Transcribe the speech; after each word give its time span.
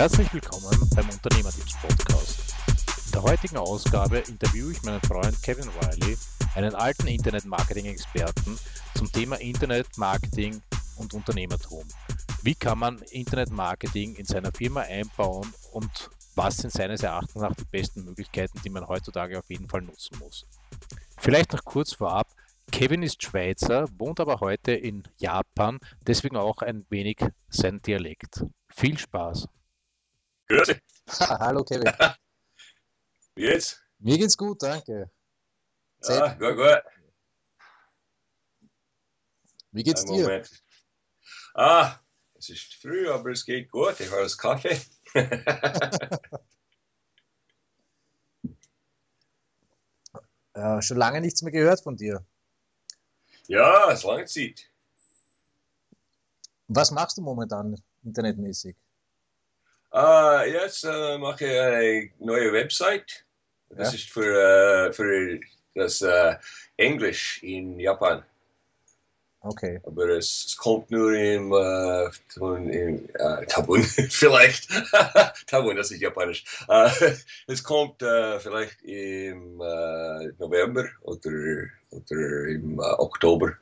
Herzlich 0.00 0.32
willkommen 0.32 0.88
beim 0.96 1.10
Unternehmertipps 1.10 1.76
Podcast. 1.76 2.54
In 3.04 3.12
der 3.12 3.22
heutigen 3.22 3.58
Ausgabe 3.58 4.20
interviewe 4.20 4.72
ich 4.72 4.82
meinen 4.82 5.02
Freund 5.02 5.42
Kevin 5.42 5.68
Riley, 5.68 6.16
einen 6.54 6.74
alten 6.74 7.06
Internet-Marketing-Experten, 7.06 8.58
zum 8.94 9.12
Thema 9.12 9.36
Internet, 9.36 9.88
Marketing 9.98 10.62
und 10.96 11.12
Unternehmertum. 11.12 11.84
Wie 12.42 12.54
kann 12.54 12.78
man 12.78 13.02
Internet-Marketing 13.10 14.14
in 14.16 14.24
seiner 14.24 14.50
Firma 14.52 14.80
einbauen 14.80 15.52
und 15.72 16.08
was 16.34 16.56
sind 16.56 16.72
seines 16.72 17.02
Erachtens 17.02 17.42
nach 17.42 17.54
die 17.54 17.66
besten 17.70 18.02
Möglichkeiten, 18.02 18.58
die 18.64 18.70
man 18.70 18.88
heutzutage 18.88 19.38
auf 19.38 19.50
jeden 19.50 19.68
Fall 19.68 19.82
nutzen 19.82 20.18
muss? 20.18 20.46
Vielleicht 21.18 21.52
noch 21.52 21.62
kurz 21.62 21.92
vorab, 21.92 22.26
Kevin 22.72 23.02
ist 23.02 23.22
Schweizer, 23.22 23.86
wohnt 23.98 24.18
aber 24.18 24.40
heute 24.40 24.72
in 24.72 25.02
Japan, 25.18 25.78
deswegen 26.06 26.38
auch 26.38 26.62
ein 26.62 26.86
wenig 26.88 27.18
sein 27.50 27.82
Dialekt. 27.82 28.46
Viel 28.70 28.96
Spaß. 28.96 29.46
Grüße. 30.50 30.80
Hallo 31.20 31.62
Kevin. 31.62 31.92
Wie 33.36 33.42
geht's? 33.42 33.80
Mir 34.00 34.18
geht's 34.18 34.36
gut, 34.36 34.60
danke. 34.60 35.08
Ja, 36.02 36.34
gut, 36.34 36.56
gut. 36.56 36.82
Wie 39.70 39.84
geht's 39.84 40.02
Einen 40.02 40.14
dir? 40.14 40.22
Moment. 40.24 40.50
Ah, 41.54 42.00
es 42.34 42.48
ist 42.48 42.74
früh, 42.74 43.08
aber 43.08 43.30
es 43.30 43.44
geht 43.44 43.70
gut. 43.70 44.00
Ich 44.00 44.10
habe 44.10 44.22
das 44.22 44.36
Kaffee. 44.36 44.80
Äh, 50.52 50.82
schon 50.82 50.96
lange 50.96 51.20
nichts 51.20 51.42
mehr 51.42 51.52
gehört 51.52 51.80
von 51.80 51.96
dir. 51.96 52.26
ja, 53.46 53.92
es 53.92 54.02
lange 54.02 54.24
Zeit. 54.24 54.68
Was 56.66 56.90
machst 56.90 57.18
du 57.18 57.22
momentan 57.22 57.80
internetmäßig? 58.02 58.76
Ah, 59.90 60.44
jetzt 60.44 60.84
äh, 60.84 61.18
mache 61.18 61.44
ich 61.46 61.60
eine 61.60 62.10
neue 62.20 62.52
Website. 62.52 63.24
Das 63.70 63.88
Ja. 63.88 63.94
ist 63.94 64.10
für, 64.10 64.88
äh, 64.88 64.92
für 64.92 65.40
das 65.74 66.04
Englisch 66.76 67.42
in 67.42 67.78
Japan. 67.78 68.24
Okay. 69.42 69.80
Aber 69.84 70.08
es, 70.10 70.54
kommt 70.58 70.90
nur 70.90 71.14
im 71.14 71.50
äh, 71.52 72.10
Tabun, 72.28 72.68
im, 72.68 73.08
äh, 73.14 73.46
Tabun 73.46 73.82
vielleicht. 73.82 74.68
Tabun, 75.46 75.76
das 75.76 75.90
ist 75.90 76.00
japanisch. 76.00 76.44
Äh, 76.68 76.90
es 77.46 77.62
kommt 77.62 78.02
vielleicht 78.02 78.82
im 78.82 79.56
November 80.38 80.86
oder, 81.02 81.30
oder 81.90 82.46
im 82.48 82.78
äh, 82.78 82.82
Oktober. 82.98 83.52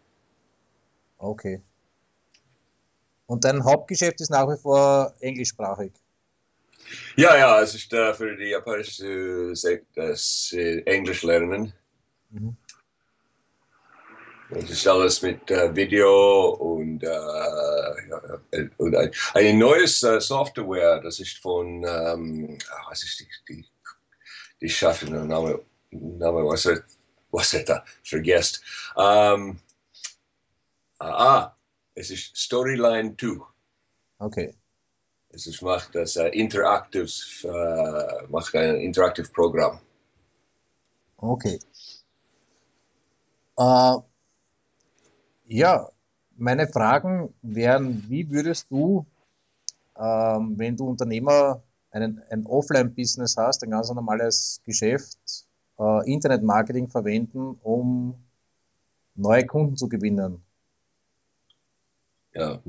Okay. 1.18 1.62
Und 3.26 3.44
dein 3.44 3.62
Hauptgeschäft 3.62 4.20
ist 4.20 4.30
nach 4.30 4.48
wie 4.48 4.56
vor 4.60 5.14
englischsprachig. 5.20 5.92
Ja, 7.16 7.36
ja, 7.36 7.60
es 7.60 7.74
ist 7.74 7.92
äh, 7.92 8.14
für 8.14 8.36
die 8.36 8.50
japanische 8.50 9.52
äh, 9.52 9.80
das 9.94 10.52
äh, 10.56 10.80
Englisch 10.82 11.22
lernen. 11.22 11.72
Mhm. 12.30 12.56
Es 14.50 14.70
ist 14.70 14.86
alles 14.86 15.20
mit 15.20 15.50
äh, 15.50 15.74
Video 15.76 16.50
und, 16.52 17.02
äh, 17.02 18.56
äh, 18.56 18.68
und 18.78 18.96
ein, 18.96 19.10
eine 19.34 19.52
neues 19.52 20.02
äh, 20.02 20.20
Software, 20.20 21.00
das 21.00 21.20
ist 21.20 21.38
von, 21.38 21.84
ähm, 21.84 22.56
ah, 22.70 22.88
was 22.88 23.04
ist 23.04 23.20
die, 23.20 23.28
die, 23.46 23.66
die 24.62 24.70
Chefin, 24.70 25.12
der 25.12 25.24
Name, 25.24 25.60
Name 25.90 26.46
was 26.46 26.64
er, 26.64 26.82
was 27.30 27.52
er 27.52 27.64
da 27.64 27.84
vergesst. 28.02 28.62
Ähm, 28.96 29.60
ah, 30.98 31.52
es 31.94 32.10
ist 32.10 32.34
Storyline 32.34 33.14
2. 33.18 33.44
Okay. 34.18 34.54
Es 35.30 35.46
ist, 35.46 35.62
macht 35.62 35.94
das 35.94 36.16
äh, 36.16 36.28
Interactives, 36.28 37.44
äh, 37.44 38.26
macht 38.28 38.54
ein 38.54 38.76
Interactive 38.76 39.28
Programm. 39.28 39.78
Okay. 41.18 41.58
Äh, 43.58 43.96
ja, 45.46 45.88
meine 46.36 46.68
Fragen 46.68 47.34
wären, 47.42 48.04
wie 48.08 48.30
würdest 48.30 48.70
du, 48.70 49.04
ähm, 49.96 50.54
wenn 50.56 50.76
du 50.76 50.88
Unternehmer 50.88 51.62
einen, 51.90 52.22
ein 52.30 52.46
Offline-Business 52.46 53.36
hast, 53.36 53.64
ein 53.64 53.70
ganz 53.70 53.90
normales 53.90 54.60
Geschäft, 54.64 55.18
äh, 55.78 56.10
Internetmarketing 56.10 56.88
verwenden, 56.88 57.58
um 57.62 58.14
neue 59.14 59.44
Kunden 59.46 59.76
zu 59.76 59.88
gewinnen? 59.88 60.42
Ja, 62.34 62.62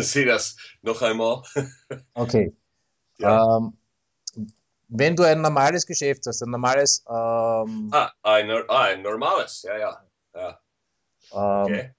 sieh 0.00 0.24
das 0.26 0.56
noch 0.82 1.02
einmal. 1.02 1.42
Okay. 2.14 2.54
Ja. 3.18 3.58
Ähm, 3.58 3.76
wenn 4.88 5.16
du 5.16 5.22
ein 5.22 5.40
normales 5.40 5.86
Geschäft 5.86 6.26
hast, 6.26 6.42
ein 6.42 6.50
normales, 6.50 7.04
ähm, 7.08 7.88
Ah, 7.92 8.10
ein, 8.22 8.50
ah, 8.50 8.82
ein 8.84 9.02
normales, 9.02 9.62
ja, 9.62 9.78
ja. 9.78 10.06
ja. 10.34 10.60
ähm, 11.32 11.64
Okay. 11.64 11.94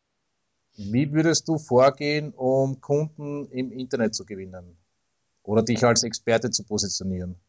Wie 0.75 1.11
würdest 1.11 1.47
du 1.47 1.57
vorgehen, 1.59 2.33
um 2.33 2.81
Kunden 2.81 3.45
im 3.51 3.71
Internet 3.71 4.15
zu 4.15 4.25
gewinnen? 4.25 4.77
Oder 5.43 5.61
dich 5.61 5.83
als 5.83 6.03
Experte 6.03 6.49
zu 6.49 6.63
positionieren? 6.63 7.39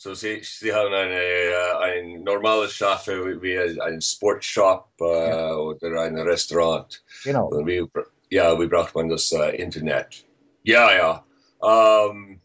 So, 0.00 0.14
Sie, 0.14 0.40
Sie 0.44 0.72
haben 0.72 0.94
eine, 0.94 1.76
ein 1.80 2.22
normales 2.22 2.72
Shop 2.72 3.04
wie 3.08 3.58
ein 3.58 4.00
Sportshop 4.00 4.92
äh, 5.00 5.28
Ja. 5.30 5.56
oder 5.56 6.02
ein 6.02 6.16
Restaurant. 6.16 7.02
Genau. 7.24 7.48
Und 7.48 7.66
wie, 7.66 7.84
ja, 8.30 8.56
wie 8.60 8.68
braucht 8.68 8.94
man 8.94 9.08
das 9.08 9.32
äh, 9.32 9.56
Internet? 9.56 10.24
Ja, 10.62 10.92
ja. 10.92 11.26
Ähm, 11.60 12.40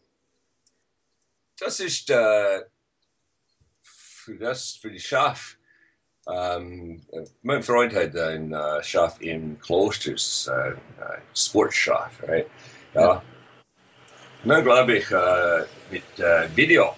das 1.60 1.78
ist 1.78 2.10
äh, 2.10 2.62
für, 3.82 4.34
das, 4.36 4.72
für 4.82 4.90
die 4.90 4.98
Schaf. 4.98 5.56
Ähm, 6.28 7.06
äh, 7.12 7.24
mein 7.42 7.62
Freund 7.62 7.94
hat 7.94 8.16
ein 8.16 8.52
äh, 8.52 8.82
Schaf 8.82 9.20
im 9.20 9.60
Klosters, 9.60 10.50
äh, 10.52 10.72
ein 11.04 11.22
Sportschaf, 11.32 12.20
right? 12.24 12.48
Ja. 12.94 13.00
Ja. 13.00 13.22
Dann 14.42 14.64
glaube 14.64 14.96
ich, 14.96 15.08
äh, 15.12 15.64
mit 15.92 16.56
Video, 16.56 16.96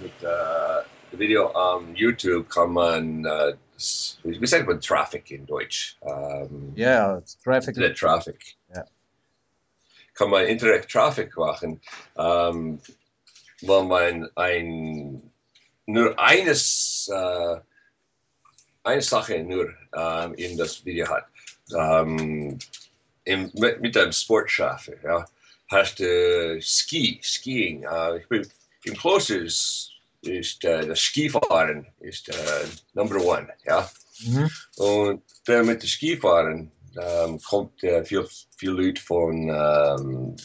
mit 0.00 0.12
äh, 0.22 1.18
Video 1.18 1.50
am 1.54 1.94
YouTube 1.94 2.48
kann 2.48 2.72
man, 2.72 3.24
äh, 3.24 3.54
wie 4.24 4.46
sagt 4.46 4.66
man 4.66 4.80
Traffic 4.80 5.30
in 5.30 5.46
Deutsch? 5.46 5.96
Ähm, 6.02 6.72
Ja, 6.76 7.20
Traffic. 7.42 7.68
Internet 7.68 7.98
Traffic. 7.98 8.56
Ja. 8.74 8.84
Kann 10.14 10.30
man 10.30 10.46
Internet 10.46 10.88
Traffic 10.88 11.36
machen, 11.36 11.80
ähm, 12.16 12.80
weil 13.62 13.84
man 13.84 14.28
ein, 14.34 15.22
nur 15.86 16.18
eines, 16.18 17.08
äh, 17.12 17.56
eine 18.82 19.02
Sache 19.02 19.42
nur 19.42 19.72
ähm, 19.94 20.34
in 20.34 20.56
das 20.56 20.84
Video 20.84 21.08
hat. 21.08 21.26
Ähm, 21.74 22.58
im, 23.24 23.50
mit, 23.54 23.80
mit 23.80 23.96
einem 23.96 24.12
Sportschaf, 24.12 24.90
ja, 25.02 25.24
hast 25.70 25.98
du 25.98 26.58
Ski, 26.62 27.20
Skiing. 27.22 27.84
Äh, 27.84 28.18
ich 28.18 28.28
bin, 28.28 28.48
Im 28.84 28.96
Kloster 28.96 29.36
ist, 29.40 29.90
ist 30.22 30.64
äh, 30.64 30.86
das 30.86 31.00
Skifahren 31.00 31.86
ist 32.00 32.28
äh, 32.28 32.34
Number 32.94 33.20
One, 33.22 33.48
ja. 33.64 33.90
Mhm. 34.20 34.50
Und 34.76 35.22
äh, 35.46 35.62
mit 35.62 35.82
dem 35.82 35.88
Skifahren 35.88 36.72
ähm, 37.00 37.40
kommt 37.42 37.82
äh, 37.84 38.04
viel, 38.04 38.26
viel 38.56 38.70
Leute 38.70 39.00
von 39.00 39.48
ähm, 39.48 40.36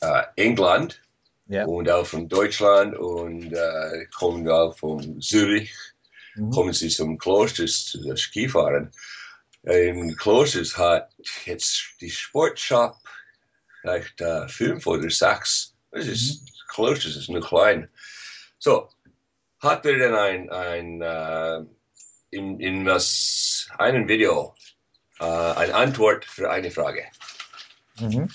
äh, 0.00 0.22
England 0.36 1.00
Ja. 1.48 1.64
und 1.64 1.88
auch 1.90 2.06
von 2.06 2.28
Deutschland 2.28 2.96
und 2.96 3.52
äh, 3.52 4.06
kommen 4.16 4.48
auch 4.48 4.76
von 4.76 5.20
Zürich, 5.20 5.72
Mhm. 6.36 6.50
kommen 6.50 6.72
sie 6.72 6.88
zum 6.88 7.18
Kloster 7.18 7.66
zu 7.66 8.00
dem 8.02 8.16
Skifahren. 8.16 8.90
Im 9.64 10.14
Klosters 10.16 10.78
hat 10.78 11.10
jetzt 11.44 11.82
die 12.00 12.08
Sportshop 12.08 12.94
vielleicht 13.80 14.20
äh, 14.20 14.46
fünf 14.48 14.86
oder 14.86 15.10
sechs. 15.10 15.74
Das 15.90 16.06
ist, 16.06 16.40
Klosters 16.70 17.16
ist 17.16 17.28
nur 17.28 17.40
klein. 17.40 17.88
So, 18.58 18.88
hat 19.60 19.84
er 19.86 19.98
dann 19.98 20.14
ein, 20.14 20.50
ein 20.50 21.02
äh, 21.02 21.64
in, 22.30 22.60
in 22.60 22.84
das 22.84 23.68
einen 23.78 24.08
Video 24.08 24.54
äh, 25.18 25.24
eine 25.24 25.74
Antwort 25.74 26.24
für 26.24 26.50
eine 26.50 26.70
Frage. 26.70 27.04
Mhm. 27.98 28.28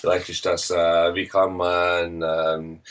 Vielleicht 0.00 0.28
ist 0.30 0.46
das, 0.46 0.70
äh, 0.70 1.14
wie 1.14 1.28
kann 1.28 1.56
man 1.56 2.22
ähm, 2.22 2.82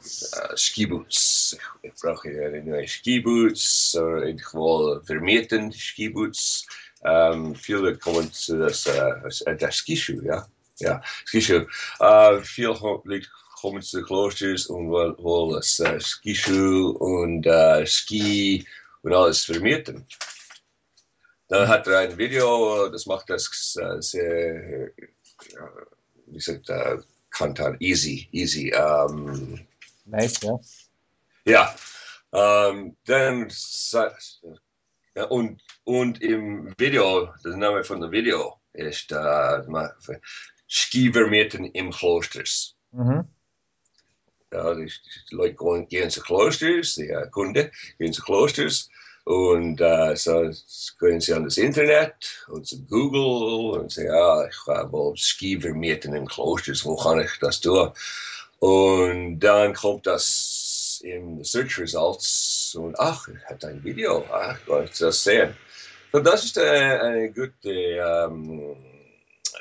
äh, 0.00 0.56
Skiboots, 0.56 1.56
ich 1.82 1.94
brauche 1.94 2.28
eine 2.28 2.62
neue 2.62 2.86
Skiboots, 2.86 3.96
oder 3.96 4.24
ich 4.26 4.42
will 4.52 5.02
vermieten 5.04 5.72
Skiboots. 5.72 6.66
Ähm, 7.02 7.54
viele 7.54 7.96
kommen 7.96 8.30
zu 8.32 8.58
das, 8.58 8.86
äh, 8.86 9.14
das, 9.22 9.40
äh, 9.42 9.72
Skischuh, 9.72 10.22
ja. 10.22 10.46
Ja, 10.78 11.02
Skischuh. 11.26 11.66
Äh, 11.98 12.40
viele 12.42 12.76
Leute 13.04 13.28
kommen 13.60 13.82
zu 13.82 14.02
Klosters 14.02 14.66
und 14.66 14.90
das 15.54 15.80
äh, 15.80 16.00
Skischuh 16.00 16.90
und 16.90 17.46
äh, 17.46 17.86
Ski 17.86 18.66
und 19.02 19.12
alles 19.12 19.44
vermieten. 19.44 20.06
Dann 21.48 21.68
hat 21.68 21.86
er 21.86 21.98
ein 21.98 22.16
Video, 22.16 22.88
das 22.88 23.06
macht 23.06 23.28
das 23.28 23.76
äh, 23.76 24.00
sehr, 24.00 24.90
ja, 25.52 25.70
wie 26.26 26.34
gesagt, 26.34 26.70
äh, 26.70 26.98
Kantan, 27.30 27.76
easy, 27.80 28.28
easy. 28.32 28.70
Ähm, 28.70 29.66
Leicht, 30.06 30.42
ja. 30.42 30.60
ja, 31.44 31.74
ähm, 32.32 32.96
dann 33.04 33.48
ja, 35.14 35.24
und, 35.24 35.62
und 35.84 36.22
im 36.22 36.72
Video, 36.78 37.32
der 37.44 37.56
Name 37.56 37.84
von 37.84 38.00
dem 38.00 38.10
Video 38.10 38.60
ist 38.72 39.12
äh, 39.12 39.62
Skivermieten 40.68 41.64
im 41.66 41.90
Klosters. 41.90 42.76
Mhm. 42.92 43.28
Ja, 44.52 44.74
die, 44.74 44.90
die 45.30 45.34
Leute 45.34 45.54
gehen, 45.54 45.88
gehen 45.88 46.10
zu 46.10 46.20
Klosters, 46.20 46.96
die 46.96 47.08
äh, 47.08 47.28
Kunden 47.30 47.70
gehen 47.98 48.12
zu 48.12 48.22
Klosters 48.22 48.90
und 49.24 49.80
äh, 49.80 50.16
so 50.16 50.50
gehen 50.98 51.20
sie 51.20 51.34
an 51.34 51.44
das 51.44 51.56
Internet 51.56 52.46
und 52.48 52.66
zu 52.66 52.84
Google 52.86 53.80
und 53.80 53.92
sagen, 53.92 54.08
ja, 54.08 54.46
ich 54.46 54.66
will 54.66 55.16
Ski 55.16 55.60
vermieten 55.60 56.14
im 56.14 56.26
Klosters, 56.26 56.84
wo 56.84 56.96
kann 56.96 57.20
ich 57.20 57.30
das 57.40 57.60
tun? 57.60 57.92
Und 58.58 59.38
dann 59.38 59.72
kommt 59.74 60.06
das 60.06 61.00
in 61.04 61.42
Search 61.44 61.78
Results 61.78 62.74
und 62.74 62.98
ach, 62.98 63.28
ich 63.28 63.44
habe 63.48 63.68
ein 63.68 63.84
Video, 63.84 64.24
ach, 64.32 64.58
ich 64.84 64.98
das 64.98 65.22
sehen. 65.22 65.56
Und 66.12 66.26
das 66.26 66.44
ist 66.44 66.58
eine, 66.58 67.00
eine 67.00 67.32
gute 67.32 67.70
ähm, 67.70 68.76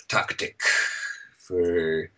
Taktik 0.07 0.63
für 1.37 2.09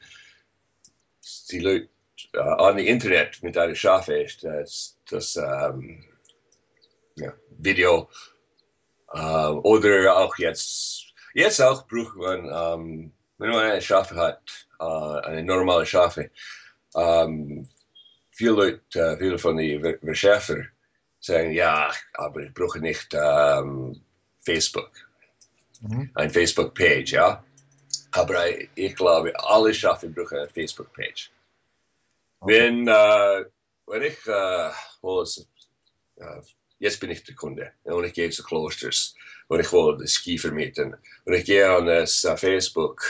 die 1.52 1.60
Leute 1.60 1.90
uh, 2.36 2.40
an 2.40 2.80
Internet 2.80 3.42
mit 3.44 3.58
einer 3.58 3.76
Schafe 3.76 4.22
ist, 4.22 4.44
das, 4.44 4.98
das 5.10 5.36
ähm, 5.38 6.04
ja, 7.16 7.34
Video 7.58 8.10
äh, 9.14 9.48
oder 9.48 10.18
auch 10.18 10.38
jetzt, 10.38 11.14
jetzt 11.34 11.62
auch 11.62 11.88
braucht 11.88 12.16
man, 12.16 12.46
ähm, 12.46 13.12
wenn 13.38 13.50
man 13.50 13.72
eine 13.72 13.82
Schafe 13.82 14.16
hat, 14.16 14.68
äh, 14.80 15.28
eine 15.28 15.44
normale 15.44 15.86
Schafe, 15.86 16.32
ähm, 16.96 17.68
viele 18.32 18.52
Leute, 18.52 19.00
äh, 19.00 19.18
viele 19.18 19.38
von 19.38 19.58
den 19.58 20.00
Verschäfer 20.00 20.64
sagen, 21.20 21.52
ja, 21.52 21.92
aber 22.14 22.42
ich 22.42 22.54
brauche 22.54 22.80
nicht 22.80 23.14
ähm, 23.14 24.02
Facebook, 24.40 24.92
Mhm. 25.82 26.12
eine 26.14 26.30
Facebook-Page, 26.30 27.14
ja. 27.14 27.44
Aber 28.12 28.44
ich 28.76 28.96
glaube, 28.96 29.34
alle 29.44 29.74
Schafe 29.74 30.10
brauchen 30.10 30.38
eine 30.38 30.50
Facebook-Page. 30.50 31.32
Okay. 31.32 31.41
Wenn, 32.42 32.88
äh, 32.88 33.46
wenn 33.86 34.02
ich, 34.02 34.26
äh, 34.28 34.72
wo 35.02 35.22
es, 35.22 35.48
äh, 36.16 36.42
jetzt 36.80 37.00
bin 37.00 37.12
ich 37.12 37.24
der 37.24 37.36
Kunde 37.36 37.72
und 37.84 38.04
ich 38.04 38.14
gehe 38.14 38.32
zu 38.32 38.44
Klosters 38.44 39.14
und 39.48 39.60
ich 39.60 39.72
will 39.72 39.98
das 40.00 40.14
Ski 40.14 40.40
vermieten 40.40 40.96
und 41.26 41.34
ich 41.34 41.46
gehe 41.46 41.70
an 41.70 41.86
das 41.86 42.24
äh, 42.24 42.36
Facebook 42.36 43.04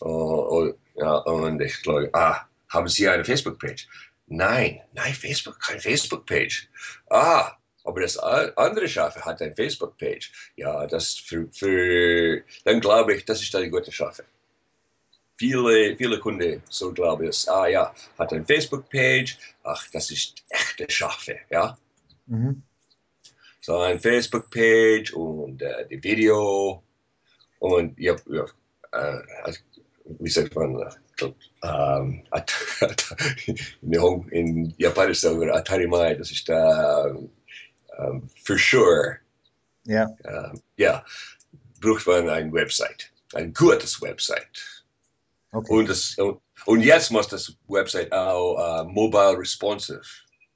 und, 0.00 0.10
und, 0.10 0.78
ja, 0.94 1.16
und 1.16 1.60
ich 1.60 1.82
glaube, 1.82 2.08
ah, 2.14 2.46
haben 2.70 2.88
Sie 2.88 3.06
eine 3.06 3.24
Facebook-Page? 3.24 3.86
Nein, 4.28 4.80
nein, 4.94 5.12
Facebook, 5.12 5.60
keine 5.60 5.80
Facebook-Page. 5.80 6.68
Ah, 7.10 7.52
aber 7.84 8.00
das 8.00 8.16
andere 8.16 8.88
Schafe 8.88 9.22
hat 9.24 9.42
eine 9.42 9.54
Facebook-Page. 9.54 10.32
Ja, 10.56 10.86
das 10.86 11.16
für, 11.16 11.48
für, 11.52 12.42
dann 12.64 12.80
glaube 12.80 13.14
ich, 13.14 13.26
das 13.26 13.42
ist 13.42 13.54
eine 13.54 13.68
gute 13.68 13.92
Schafe. 13.92 14.24
Viele, 15.42 15.96
viele 15.96 16.20
Kunden 16.20 16.62
so 16.68 16.92
glaube 16.92 17.26
ich, 17.26 17.50
ah 17.50 17.66
ja, 17.66 17.92
hat 18.16 18.32
eine 18.32 18.44
Facebook-Page, 18.44 19.36
ach, 19.64 19.88
das 19.92 20.12
ist 20.12 20.44
echte 20.48 20.86
Schafe, 20.88 21.36
ja. 21.50 21.76
Mhm. 22.26 22.62
So 23.60 23.76
eine 23.78 23.98
Facebook-Page 23.98 25.12
und 25.14 25.60
äh, 25.60 25.88
die 25.88 26.00
Video 26.00 26.80
und 27.58 27.98
ja, 27.98 28.14
ja 28.30 28.44
äh, 28.92 29.52
wie 30.20 30.30
sagt 30.30 30.54
man, 30.54 30.80
äh, 30.80 31.32
ähm, 31.64 32.22
in, 34.30 34.74
Japanisch 34.78 35.22
sagen 35.22 35.40
wir 35.40 35.52
Atarimai, 35.52 36.14
das 36.14 36.30
ist 36.30 36.48
äh, 36.48 37.08
ähm, 37.98 38.30
for 38.44 38.56
sure, 38.56 39.16
Ja. 39.86 40.06
äh, 40.22 40.56
ja, 40.76 41.04
braucht 41.80 42.06
man 42.06 42.28
eine 42.28 42.52
Website, 42.52 43.10
ein 43.34 43.52
gutes 43.52 44.00
Website. 44.00 44.81
Okay. 45.52 45.72
Und, 45.72 45.88
das, 45.88 46.16
und, 46.66 46.80
jetzt 46.80 47.10
muss 47.10 47.28
das 47.28 47.54
Website 47.68 48.10
auch 48.12 48.80
äh, 48.80 48.84
mobile 48.84 49.38
responsive. 49.38 50.00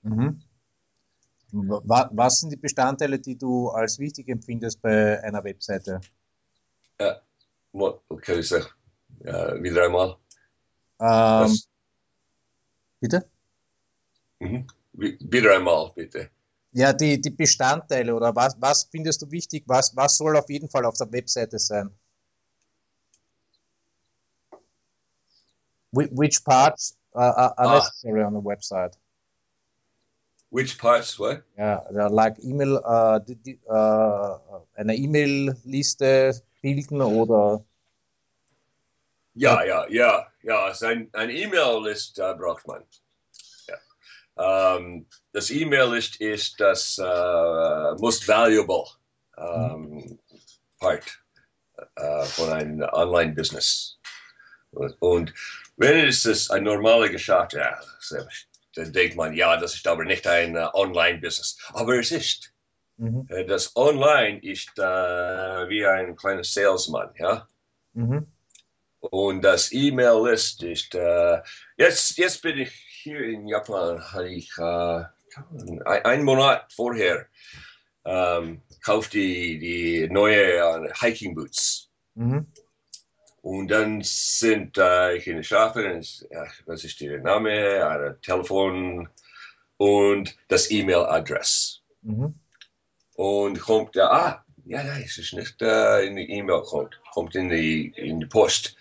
Mhm. 0.02 0.42
Wa- 1.52 2.10
Was 2.12 2.40
sind 2.40 2.50
die 2.50 2.56
Bestandteile, 2.56 3.18
die 3.18 3.36
du 3.36 3.68
als 3.68 3.98
wichtig 3.98 4.28
empfindest 4.28 4.80
bei 4.80 5.22
einer 5.22 5.42
Webseite? 5.44 6.00
What, 7.72 8.00
okay, 8.08 8.38
ich 8.40 8.48
sag, 8.48 8.74
äh, 9.20 9.62
wieder 9.62 9.84
einmal. 9.84 10.16
Ähm, 10.98 11.58
bitte? 13.00 13.28
mhm. 14.40 14.66
Wie- 14.94 15.18
Wieder 15.20 15.56
einmal, 15.56 15.92
bitte. 15.94 16.30
Ja, 16.72 16.92
die, 16.94 17.20
die 17.20 17.30
Bestandteile 17.30 18.14
oder 18.14 18.34
was, 18.34 18.56
was 18.60 18.84
findest 18.84 19.20
du 19.22 19.30
wichtig? 19.30 19.64
Was, 19.66 19.94
was 19.94 20.16
soll 20.16 20.36
auf 20.38 20.48
jeden 20.48 20.70
Fall 20.70 20.86
auf 20.86 20.96
der 20.96 21.10
Webseite 21.12 21.58
sein? 21.58 21.90
Which 25.96 26.44
parts 26.44 26.96
are, 27.14 27.32
are, 27.32 27.54
Ah. 27.56 27.74
necessary 27.74 28.22
on 28.22 28.34
the 28.34 28.40
website? 28.40 28.94
Which 30.50 30.78
parts, 30.78 31.18
what? 31.18 31.42
Ja, 31.58 31.82
like 32.08 32.38
E-Mail, 32.42 32.76
äh, 32.84 33.20
die, 33.26 33.34
die, 33.36 33.60
äh, 33.66 34.38
eine 34.74 34.94
E-Mail-Liste 34.94 36.40
bilden 36.62 37.02
oder 37.02 37.64
Ja, 39.34 39.62
ja, 39.64 39.86
ja, 39.88 40.26
ja. 40.42 40.72
Sein, 40.72 41.10
ein 41.12 41.28
E-Mail-List 41.30 42.18
äh, 42.18 42.34
braucht 42.38 42.66
man. 42.66 42.82
Ja. 43.68 44.76
Ähm, 44.76 45.06
das 45.32 45.50
E-Mail-List 45.50 46.20
ist 46.20 46.58
das 46.58 46.96
äh, 46.98 47.94
most 48.00 48.26
valuable 48.26 48.86
ähm, 49.36 50.18
Part 50.78 51.20
äh, 51.96 52.24
von 52.24 52.50
einem 52.50 52.80
Online-Business. 52.92 53.98
Und 55.00 55.34
wenn 55.76 56.06
es 56.08 56.24
ist 56.24 56.50
ein 56.50 56.64
normaler 56.64 57.08
Geschäft, 57.08 57.52
ja, 57.54 57.78
dann 58.74 58.92
denkt 58.92 59.16
man, 59.16 59.34
ja, 59.34 59.56
das 59.56 59.74
ist 59.74 59.86
aber 59.86 60.04
nicht 60.04 60.26
ein 60.26 60.54
äh, 60.56 60.68
Online-Business. 60.74 61.58
Aber 61.72 61.98
es 61.98 62.10
ist. 62.12 62.52
mhm, 62.96 63.26
Äh, 63.28 63.44
Das 63.44 63.74
Online 63.76 64.38
ist 64.42 64.70
äh, 64.78 64.82
wie 65.68 65.86
ein 65.86 66.16
kleiner 66.16 66.44
Salesman, 66.44 67.10
ja. 67.18 67.48
mhm, 67.94 68.26
Und 69.00 69.42
das 69.42 69.72
E-Mail-List 69.72 70.62
ist, 70.62 70.94
äh, 70.94 71.40
jetzt, 71.76 72.18
jetzt 72.18 72.42
bin 72.42 72.58
ich 72.58 72.72
hier 73.02 73.20
in 73.20 73.46
Japan, 73.48 74.00
habe 74.12 74.28
ich 74.30 74.50
äh, 74.58 75.04
ein, 75.84 76.04
ein 76.04 76.22
Monat 76.24 76.72
vorher 76.72 77.26
ähm, 78.04 78.62
kauft 78.84 79.12
die, 79.12 79.58
die 79.58 80.08
neue 80.10 80.92
Hiking 81.00 81.34
Boots. 81.34 81.90
mhm, 82.14 82.46
Und 83.46 83.68
dann 83.68 84.00
sind 84.02 84.76
äh, 84.76 85.14
ich 85.18 85.28
in 85.28 85.36
der 85.36 85.44
Schafe, 85.44 86.00
ja, 86.30 86.46
was 86.64 86.82
ist 86.82 87.00
der 87.00 87.20
Name, 87.20 87.86
ein 87.88 88.20
Telefon 88.20 89.08
und 89.76 90.36
das 90.48 90.68
E-Mail-Adress. 90.68 91.80
mhm, 92.02 92.34
Und 93.14 93.60
kommt, 93.60 93.94
ja, 93.94 94.10
ah, 94.10 94.44
ja, 94.64 94.82
nein, 94.82 95.04
es 95.06 95.16
ist 95.18 95.32
nicht 95.34 95.62
äh, 95.62 96.06
in 96.06 96.16
die 96.16 96.28
E-Mail, 96.28 96.62
kommt, 96.62 97.00
kommt 97.14 97.36
in 97.36 97.48
die, 97.48 97.92
in 97.96 98.18
die 98.18 98.26
Post. 98.26 98.74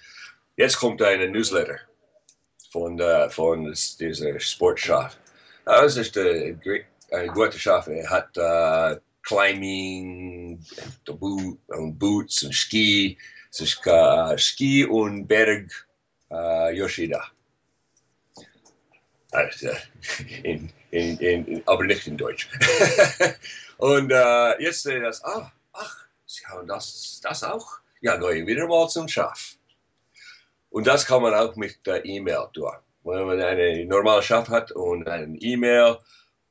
Jetzt 0.58 0.78
kommt 0.80 1.00
eine 1.04 1.30
Newsletter 1.30 1.78
von, 2.72 3.00
äh, 3.00 3.30
von 3.30 3.72
dieser 4.00 4.40
Sportschaf. 4.40 5.16
Das 5.66 5.96
ist 5.96 6.18
äh, 6.18 6.56
gre- 6.60 6.86
eine 7.12 7.28
gute 7.28 7.60
Schaf. 7.60 7.86
Er 7.86 8.10
hat 8.10 8.36
äh, 8.36 9.00
Climbing, 9.22 10.60
Boots 11.06 12.42
und 12.42 12.54
Ski. 12.56 13.16
Äh, 13.60 14.38
Ski 14.38 14.86
und 14.86 15.28
Berg 15.28 15.88
äh, 16.30 16.76
Yoshida. 16.78 17.24
Also, 19.32 19.70
in, 20.44 20.70
in, 20.92 21.18
in, 21.20 21.64
aber 21.66 21.84
nicht 21.84 22.08
in 22.08 22.18
Deutsch. 22.18 22.50
und 23.78 24.12
äh, 24.12 24.62
jetzt 24.62 24.84
sehe 24.84 24.98
ich 24.98 25.04
das, 25.04 25.24
ah, 25.24 25.52
ach, 25.74 26.06
Sie 26.26 26.46
haben 26.48 26.68
das, 26.68 27.20
das 27.24 27.44
auch? 27.44 27.80
Ja, 28.02 28.18
gehe 28.18 28.46
wieder 28.46 28.68
mal 28.68 28.88
zum 28.90 29.08
Schaf. 29.08 29.58
Und 30.70 30.88
das 30.88 31.06
kann 31.06 31.22
man 31.22 31.34
auch 31.34 31.56
mit 31.56 31.86
der 31.86 32.04
E-Mail 32.04 32.48
tun. 32.54 32.72
Wenn 33.04 33.26
man 33.26 33.42
eine 33.42 33.86
normale 33.86 34.22
Schaf 34.22 34.50
hat 34.50 34.72
und 34.72 35.08
eine 35.08 35.38
E-Mail, 35.38 35.98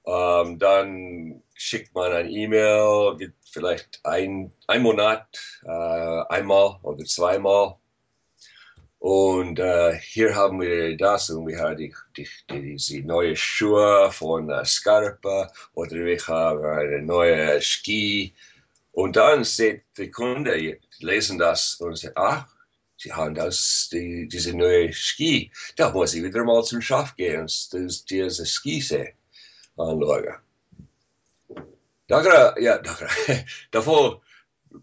ähm, 0.06 0.58
dann 0.58 1.42
schickt 1.54 1.94
man 1.94 2.12
eine 2.12 2.28
E-Mail, 2.28 3.32
vielleicht 3.50 4.00
ein, 4.04 4.52
ein 4.66 4.82
Monat, 4.82 5.26
äh, 5.64 6.22
einmal 6.28 6.78
oder 6.82 7.04
zweimal. 7.04 7.76
Und 8.98 9.58
äh, 9.58 9.98
hier 9.98 10.34
haben 10.34 10.60
wir 10.60 10.96
das 10.96 11.28
und 11.30 11.46
wir 11.46 11.58
haben 11.58 11.76
die, 11.76 11.94
die, 12.16 12.26
die, 12.50 12.62
diese 12.62 13.00
neue 13.00 13.36
Schuhe 13.36 14.10
von 14.10 14.50
äh, 14.50 14.64
Scarpa 14.64 15.52
oder 15.74 15.96
wir 15.96 16.18
haben 16.26 16.64
eine 16.64 17.02
neue 17.02 17.60
Ski. 17.60 18.34
Und 18.92 19.16
dann 19.16 19.44
sieht 19.44 19.82
die 19.98 20.10
Kunde, 20.10 20.56
die 20.56 20.80
lesen 21.00 21.38
das 21.38 21.74
und 21.80 21.98
sagen, 21.98 22.16
ah, 22.16 22.46
die 23.04 23.12
haben 23.12 23.34
das, 23.34 23.88
die, 23.92 24.26
diese 24.26 24.56
neue 24.56 24.92
Ski. 24.92 25.52
Da 25.76 25.90
muss 25.90 26.14
ich 26.14 26.22
wieder 26.22 26.42
mal 26.44 26.64
zum 26.64 26.80
Schaf 26.80 27.14
gehen 27.14 27.42
und 27.42 27.72
diese 28.10 28.46
Skisee 28.46 29.14
anschauen. 29.76 30.34
Da, 32.06 32.54
ja, 32.58 32.78
da, 32.78 32.94
davor 33.70 34.20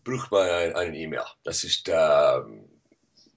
braucht 0.03 0.31
man 0.31 0.49
ein, 0.49 0.75
ein 0.75 0.93
E-Mail. 0.95 1.23
Das 1.43 1.63
ist 1.63 1.87
ähm, 1.87 2.67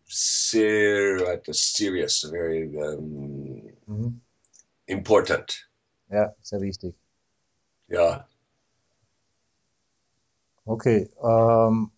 sehr 0.07 1.39
uh, 1.39 1.53
serious, 1.53 2.27
very 2.31 2.67
um, 2.77 3.73
mhm. 3.87 4.21
important. 4.87 5.69
Ja, 6.09 6.35
sehr 6.41 6.61
wichtig. 6.61 6.95
Ja. 7.89 8.27
Okay. 10.65 11.11
Ähm, 11.23 11.91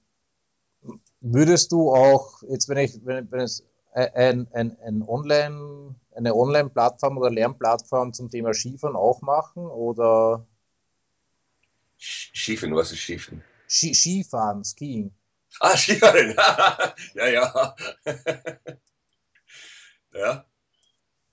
würdest 1.21 1.71
du 1.71 1.95
auch, 1.95 2.43
jetzt 2.49 2.69
wenn 2.69 2.79
ich, 2.79 3.05
wenn, 3.05 3.31
wenn 3.31 3.41
es 3.41 3.65
ein, 3.93 4.49
ein, 4.53 4.77
ein 4.81 5.03
Online, 5.03 5.95
eine 6.15 6.35
Online-Plattform 6.35 7.19
oder 7.19 7.31
Lernplattform 7.31 8.13
zum 8.13 8.29
Thema 8.29 8.53
Skifahren 8.55 8.97
auch 8.97 9.23
machen 9.23 9.67
oder? 9.67 10.45
Skifahren, 11.99 12.75
was 12.75 12.93
ist 12.93 13.01
Skifahren? 13.01 13.43
Ski, 13.69 13.95
Skifahren, 13.95 14.65
Skiing. 14.65 15.13
Ah, 15.61 15.77
Skifahren. 15.77 16.35
ja, 17.15 17.27
ja. 17.27 17.77
ja. 20.15 20.45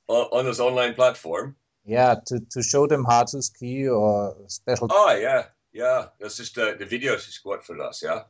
On, 0.07 0.27
on 0.31 0.45
this 0.45 0.59
online 0.59 0.93
platform. 0.93 1.55
Yeah, 1.85 2.15
to, 2.27 2.39
to 2.51 2.63
show 2.63 2.87
them 2.87 3.03
how 3.03 3.23
to 3.25 3.41
ski 3.41 3.89
or 3.89 4.35
special. 4.47 4.87
Oh, 4.89 5.15
yeah, 5.19 5.45
yeah. 5.73 6.07
Das 6.19 6.39
ist 6.39 6.57
uh, 6.57 6.75
the 6.77 6.89
Videos 6.89 7.27
ist 7.27 7.43
gut 7.43 7.63
für 7.63 7.75
das, 7.75 8.01
ja. 8.01 8.29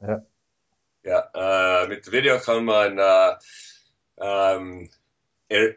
Ja. 0.00 0.20
Ja, 1.02 1.30
uh, 1.34 1.88
mit 1.88 2.10
Video 2.12 2.38
kann 2.38 2.64
man 2.66 2.98
uh, 2.98 3.36
um, 4.16 4.88
er, 5.48 5.74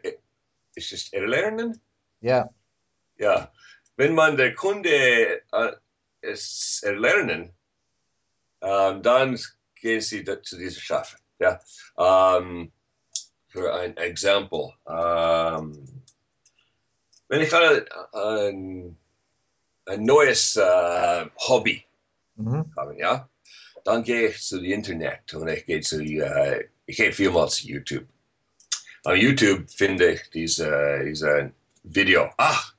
ist 0.74 0.92
es 0.92 1.12
erlernen? 1.12 1.80
Ja. 2.20 2.50
Ja. 3.16 3.50
Wenn 3.96 4.14
man 4.14 4.36
der 4.36 4.54
Kunde 4.54 5.40
es 5.50 5.78
erlernen, 6.82 7.52
um, 8.60 9.02
dann 9.02 9.38
gehen 9.74 10.00
sie 10.00 10.24
zu 10.24 10.56
dieser 10.56 10.80
Schafe. 10.80 11.16
Ja. 11.38 11.60
Um, 11.96 12.72
für 13.48 13.72
ein 13.72 13.96
Exempel. 13.96 14.72
Um, 14.84 16.02
wenn 17.28 17.40
ich 17.40 17.54
ein, 17.54 17.84
ein, 18.12 18.96
ein 19.86 20.04
neues 20.04 20.56
uh, 20.56 21.26
Hobby 21.36 21.84
mhm. 22.36 22.72
habe, 22.76 22.98
ja, 22.98 23.28
dann 23.84 24.02
gehe 24.02 24.28
ich 24.28 24.42
zu 24.42 24.60
Internet 24.60 25.34
und 25.34 25.48
ich 25.48 25.66
gehe 25.66 25.80
zu, 25.80 26.00
uh, 26.00 26.60
ich 26.86 26.96
gehe 26.96 27.12
vielmals 27.12 27.56
zu 27.56 27.68
YouTube. 27.68 28.06
Auf 29.04 29.16
YouTube 29.16 29.70
finde 29.70 30.12
ich 30.12 30.30
diese, 30.30 31.02
diese 31.04 31.52
Video. 31.82 32.30
Ach, 32.38 32.73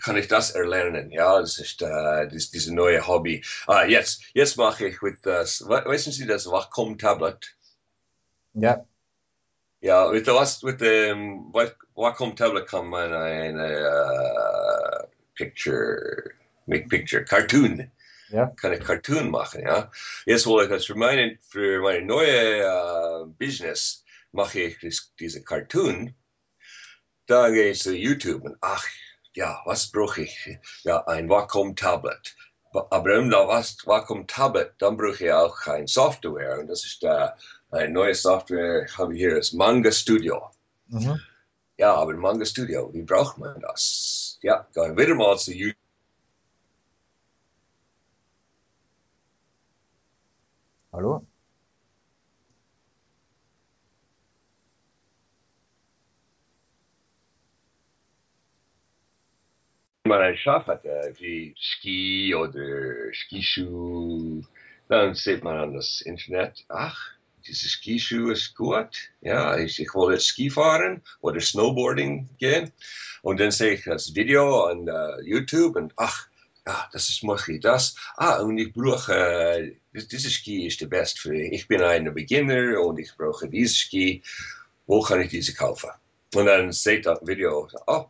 kann 0.00 0.16
ich 0.16 0.28
das 0.28 0.52
erlernen? 0.52 1.10
Ja, 1.10 1.40
das 1.40 1.58
ist, 1.58 1.82
uh, 1.82 2.26
das, 2.30 2.50
diese 2.50 2.74
neue 2.74 3.06
Hobby. 3.06 3.44
Ah, 3.66 3.84
jetzt, 3.84 4.22
jetzt 4.34 4.56
mache 4.56 4.86
ich 4.86 5.02
mit 5.02 5.24
das, 5.24 5.60
wissen 5.60 6.12
Sie 6.12 6.26
das 6.26 6.46
Wacom-Tablet? 6.46 7.54
Ja. 8.54 8.86
Ja, 9.80 10.10
mit, 10.10 10.26
was, 10.26 10.62
mit 10.62 10.80
dem 10.80 11.52
Wacom-Tablet 11.52 12.66
kann 12.66 12.86
man 12.86 13.12
eine 13.12 15.04
uh, 15.04 15.06
Picture, 15.34 16.30
make 16.66 16.88
Picture, 16.88 17.24
Cartoon. 17.24 17.90
Ja. 18.30 18.46
Kann 18.56 18.72
ich 18.72 18.80
Cartoon 18.80 19.30
machen, 19.30 19.62
ja. 19.62 19.90
Jetzt 20.24 20.46
wollte 20.46 20.72
ich 20.72 20.78
das 20.78 20.86
für 20.86 20.94
meine, 20.94 21.38
für 21.48 21.82
meine 21.82 22.04
neue 22.04 22.64
uh, 22.64 23.26
Business 23.26 24.04
mache 24.32 24.60
ich 24.60 24.78
das, 24.80 25.12
diese 25.18 25.44
Cartoon. 25.44 26.14
Da 27.26 27.50
gehe 27.50 27.70
ich 27.70 27.80
zu 27.80 27.94
YouTube 27.94 28.42
und 28.42 28.56
ach, 28.60 28.86
ja, 29.34 29.60
was 29.64 29.90
brauche 29.90 30.22
ich? 30.22 30.58
Ja, 30.82 31.04
ein 31.06 31.28
Wacom-Tablet. 31.28 32.36
Aber 32.72 33.18
um 33.18 33.30
das 33.30 33.76
Wacom-Tablet, 33.86 34.74
dann 34.78 34.96
brauche 34.96 35.24
ich 35.24 35.32
auch 35.32 35.66
ein 35.66 35.86
Software. 35.86 36.58
Und 36.58 36.68
das 36.68 36.84
ist 36.84 37.02
äh, 37.04 37.28
eine 37.70 37.92
neue 37.92 38.14
Software, 38.14 38.84
ich 38.84 38.98
habe 38.98 39.14
hier 39.14 39.36
das 39.36 39.52
Manga 39.52 39.92
Studio. 39.92 40.50
Mhm. 40.88 41.20
Ja, 41.76 41.94
aber 41.94 42.14
Manga 42.14 42.44
Studio, 42.44 42.92
wie 42.92 43.02
braucht 43.02 43.38
man 43.38 43.60
das? 43.60 44.38
Ja, 44.42 44.66
gehen 44.74 44.96
wieder 44.96 45.14
mal 45.14 45.36
zu 45.38 45.52
YouTube. 45.52 45.76
Hallo? 50.92 51.26
Man 60.06 60.20
ein 60.20 60.36
Schaf 60.36 60.66
wie 61.18 61.54
Ski 61.58 62.34
oder 62.34 63.10
Skischuh, 63.14 64.42
dann 64.88 65.14
sieht 65.14 65.42
man 65.42 65.56
an 65.56 65.72
das 65.72 66.02
Internet, 66.02 66.62
ach, 66.68 67.12
diese 67.46 67.70
Skischuh 67.70 68.30
ist 68.30 68.54
gut, 68.54 69.10
ja, 69.22 69.56
ich, 69.56 69.80
ich 69.80 69.94
will 69.94 70.12
jetzt 70.12 70.26
Ski 70.26 70.50
fahren 70.50 71.00
oder 71.22 71.40
Snowboarding 71.40 72.28
gehen 72.38 72.70
und 73.22 73.40
dann 73.40 73.50
sehe 73.50 73.74
ich 73.74 73.84
das 73.84 74.14
Video 74.14 74.64
an 74.64 74.90
uh, 74.90 75.22
YouTube 75.22 75.76
und 75.76 75.94
ach, 75.96 76.28
ja, 76.66 76.86
das 76.92 77.08
ist 77.08 77.24
mache 77.24 77.54
ich 77.54 77.60
das. 77.60 77.94
Ah, 78.16 78.40
und 78.40 78.58
ich 78.58 78.74
brauche, 78.74 79.14
äh, 79.14 79.76
diese 79.94 80.28
Ski 80.28 80.66
ist 80.66 80.82
der 80.82 80.86
beste 80.86 81.20
für 81.20 81.30
mich. 81.30 81.52
Ich 81.52 81.68
bin 81.68 81.82
ein 81.82 82.12
Beginner 82.12 82.80
und 82.80 82.98
ich 82.98 83.14
brauche 83.16 83.48
diese 83.48 83.74
Ski. 83.74 84.22
Wo 84.86 85.00
kann 85.00 85.20
ich 85.22 85.30
diese 85.30 85.54
kaufen? 85.54 85.90
Und 86.34 86.46
dann 86.46 86.72
seht 86.72 87.06
das 87.06 87.20
Video, 87.26 87.68
oh, 87.86 88.06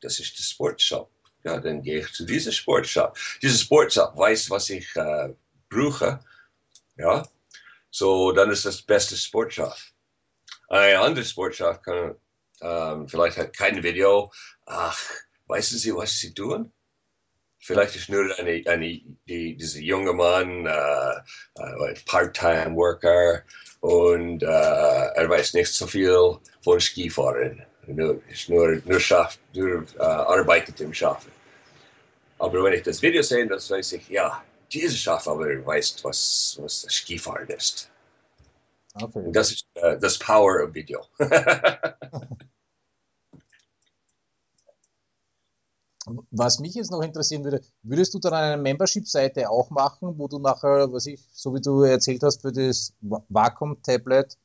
das 0.00 0.20
ist 0.20 0.36
der 0.38 0.42
Sportshop 0.42 1.10
ja, 1.44 1.58
dann 1.60 1.82
gehe 1.82 2.00
ich 2.00 2.12
zu 2.12 2.24
diesem 2.24 2.52
Sportshop. 2.52 3.16
Dieser 3.42 3.58
Sportshop 3.58 4.16
weiß, 4.16 4.50
was 4.50 4.70
ich 4.70 4.94
äh, 4.96 5.34
brauche. 5.68 6.20
Ja, 6.96 7.26
so 7.90 8.32
dann 8.32 8.50
ist 8.50 8.64
das 8.64 8.82
beste 8.82 9.16
Sportshop. 9.16 9.74
Ein 10.68 10.96
anderes 10.96 11.30
Sportshop 11.30 11.82
kann, 11.82 12.16
ähm, 12.60 13.08
vielleicht 13.08 13.38
hat 13.38 13.56
kein 13.56 13.82
Video. 13.82 14.30
Ach, 14.66 14.98
wissen 15.46 15.78
Sie, 15.78 15.94
was 15.94 16.18
Sie 16.18 16.34
tun? 16.34 16.72
Vielleicht 17.60 17.96
ist 17.96 18.08
nur 18.08 18.24
eine, 18.38 18.62
eine 18.66 19.00
die, 19.26 19.56
dieser 19.56 19.80
junge 19.80 20.12
Mann, 20.12 20.66
äh, 20.66 21.14
äh, 21.56 21.94
Part-Time-Worker 22.06 23.42
und 23.80 24.42
äh, 24.42 24.46
er 24.46 25.28
weiß 25.28 25.54
nicht 25.54 25.72
so 25.72 25.86
viel 25.86 26.38
von 26.62 26.80
Skifahren. 26.80 27.64
Nur, 27.88 28.20
nur, 28.48 28.82
nur, 28.84 29.00
schafft, 29.00 29.40
nur 29.54 29.84
äh, 29.98 30.02
arbeitet 30.02 30.80
im 30.80 30.92
Schaffen. 30.92 31.32
Aber 32.38 32.62
wenn 32.62 32.74
ich 32.74 32.82
das 32.82 33.00
Video 33.02 33.22
sehe, 33.22 33.46
dann 33.46 33.58
weiß 33.58 33.92
ich, 33.92 34.08
ja, 34.08 34.42
dieser 34.70 34.96
Schaf 34.96 35.26
aber 35.26 35.46
weiß, 35.66 36.04
was, 36.04 36.58
was 36.60 36.86
Skifahren 36.88 37.48
ist. 37.48 37.90
Okay. 38.94 39.18
Und 39.20 39.32
das 39.32 39.52
ist 39.52 39.66
uh, 39.76 39.96
das 39.98 40.18
Power 40.18 40.64
of 40.64 40.74
Video. 40.74 41.00
Was 46.30 46.58
mich 46.58 46.74
jetzt 46.74 46.90
noch 46.90 47.02
interessieren 47.02 47.44
würde, 47.44 47.60
würdest 47.82 48.14
du 48.14 48.18
dann 48.18 48.32
eine 48.32 48.62
Membership-Seite 48.62 49.50
auch 49.50 49.68
machen, 49.68 50.18
wo 50.18 50.26
du 50.26 50.38
nachher, 50.38 50.90
was 50.90 51.04
ich, 51.04 51.20
so 51.32 51.54
wie 51.54 51.60
du 51.60 51.82
erzählt 51.82 52.22
hast, 52.22 52.40
für 52.40 52.50
das 52.50 52.94
Vakuum-Tablet, 53.00 54.38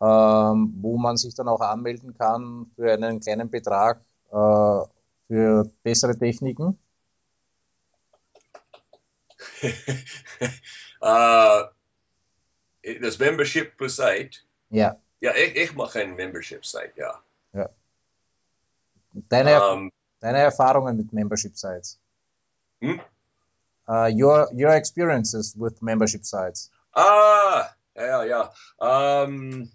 ähm, 0.00 0.74
wo 0.80 0.96
man 0.98 1.16
sich 1.16 1.34
dann 1.34 1.48
auch 1.48 1.60
anmelden 1.60 2.16
kann 2.16 2.70
für 2.76 2.92
einen 2.92 3.20
kleinen 3.20 3.50
Betrag 3.50 4.00
äh, 4.30 4.80
für 5.26 5.70
bessere 5.82 6.16
Techniken? 6.16 6.78
uh, 11.02 11.64
das 13.00 13.18
Membership-Site? 13.18 14.38
Ja. 14.70 14.96
Ja, 15.20 15.34
ich, 15.34 15.56
ich 15.56 15.74
mache 15.74 16.00
ein 16.00 16.14
Membership-Site, 16.14 16.92
ja. 16.96 17.22
ja. 17.52 17.68
Deine, 19.12 19.62
um, 19.70 19.78
ähm, 19.78 19.92
deine 20.20 20.38
Erfahrungen 20.38 20.96
mit 20.96 21.12
Membership-Sites? 21.12 21.98
Hm? 22.80 23.00
Uh, 23.88 24.08
your, 24.08 24.48
your 24.52 24.74
experiences 24.74 25.54
with 25.56 25.80
membership 25.80 26.24
sites. 26.24 26.70
Ah, 26.92 27.70
ja, 27.94 28.22
ja. 28.24 28.50
Um, 28.78 29.70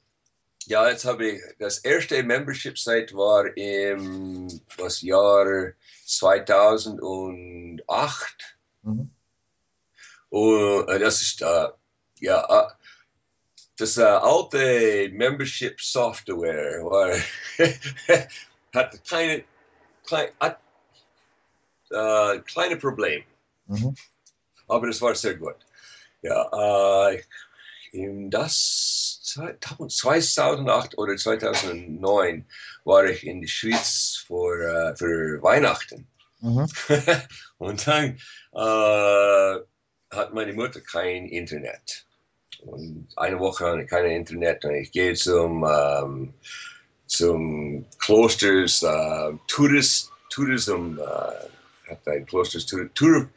ja, 0.65 0.89
jetzt 0.89 1.05
habe 1.05 1.27
ich, 1.27 1.41
das 1.59 1.77
erste 1.79 2.23
Membership-Site 2.23 3.13
war 3.15 3.45
im 3.57 4.47
was 4.77 5.01
Jahr 5.01 5.73
2008. 6.05 8.57
Mhm. 8.83 9.09
Und 10.29 10.89
äh, 10.89 10.99
das 10.99 11.21
ist, 11.21 11.41
äh, 11.41 11.67
ja, 12.19 12.67
äh, 12.67 12.69
das 13.77 13.97
äh, 13.97 14.03
alte 14.03 15.09
Membership 15.11 15.81
Software 15.81 16.83
war, 16.83 17.15
hat 18.73 19.09
keine, 19.09 19.43
klein, 20.05 20.29
hat, 20.39 20.59
äh, 21.89 22.39
kleine 22.41 22.77
Probleme. 22.77 23.25
Mhm. 23.65 23.95
Aber 24.67 24.87
es 24.87 25.01
war 25.01 25.15
sehr 25.15 25.33
gut. 25.35 25.55
Ja, 26.21 27.09
äh, 27.09 27.23
das 28.29 29.21
2008 29.23 30.97
oder 30.97 31.15
2009 31.15 32.45
war 32.85 33.05
ich 33.05 33.25
in 33.25 33.41
die 33.41 33.47
Schweiz 33.47 34.23
für, 34.25 34.95
für 34.97 35.41
Weihnachten. 35.41 36.07
Mhm. 36.39 36.67
und 37.57 37.87
dann 37.87 38.17
äh, 38.53 39.59
hat 40.11 40.33
meine 40.33 40.53
Mutter 40.53 40.81
kein 40.81 41.27
Internet. 41.27 42.05
Und 42.61 43.07
eine 43.15 43.39
Woche 43.39 43.65
hatte 43.65 43.81
ich 43.83 43.89
kein 43.89 44.05
Internet 44.05 44.63
und 44.65 44.75
ich 44.75 44.91
gehe 44.91 45.13
zum, 45.13 45.65
ähm, 45.65 46.33
zum 47.07 47.85
Klosters 47.99 48.83
äh, 48.83 49.33
Tourist, 49.47 50.11
Tourism, 50.29 50.97
äh, 50.99 51.89
hat 51.89 52.07
ein 52.07 52.25
Klosters 52.25 52.65
Tour, 52.65 52.93
Tour, 52.93 53.29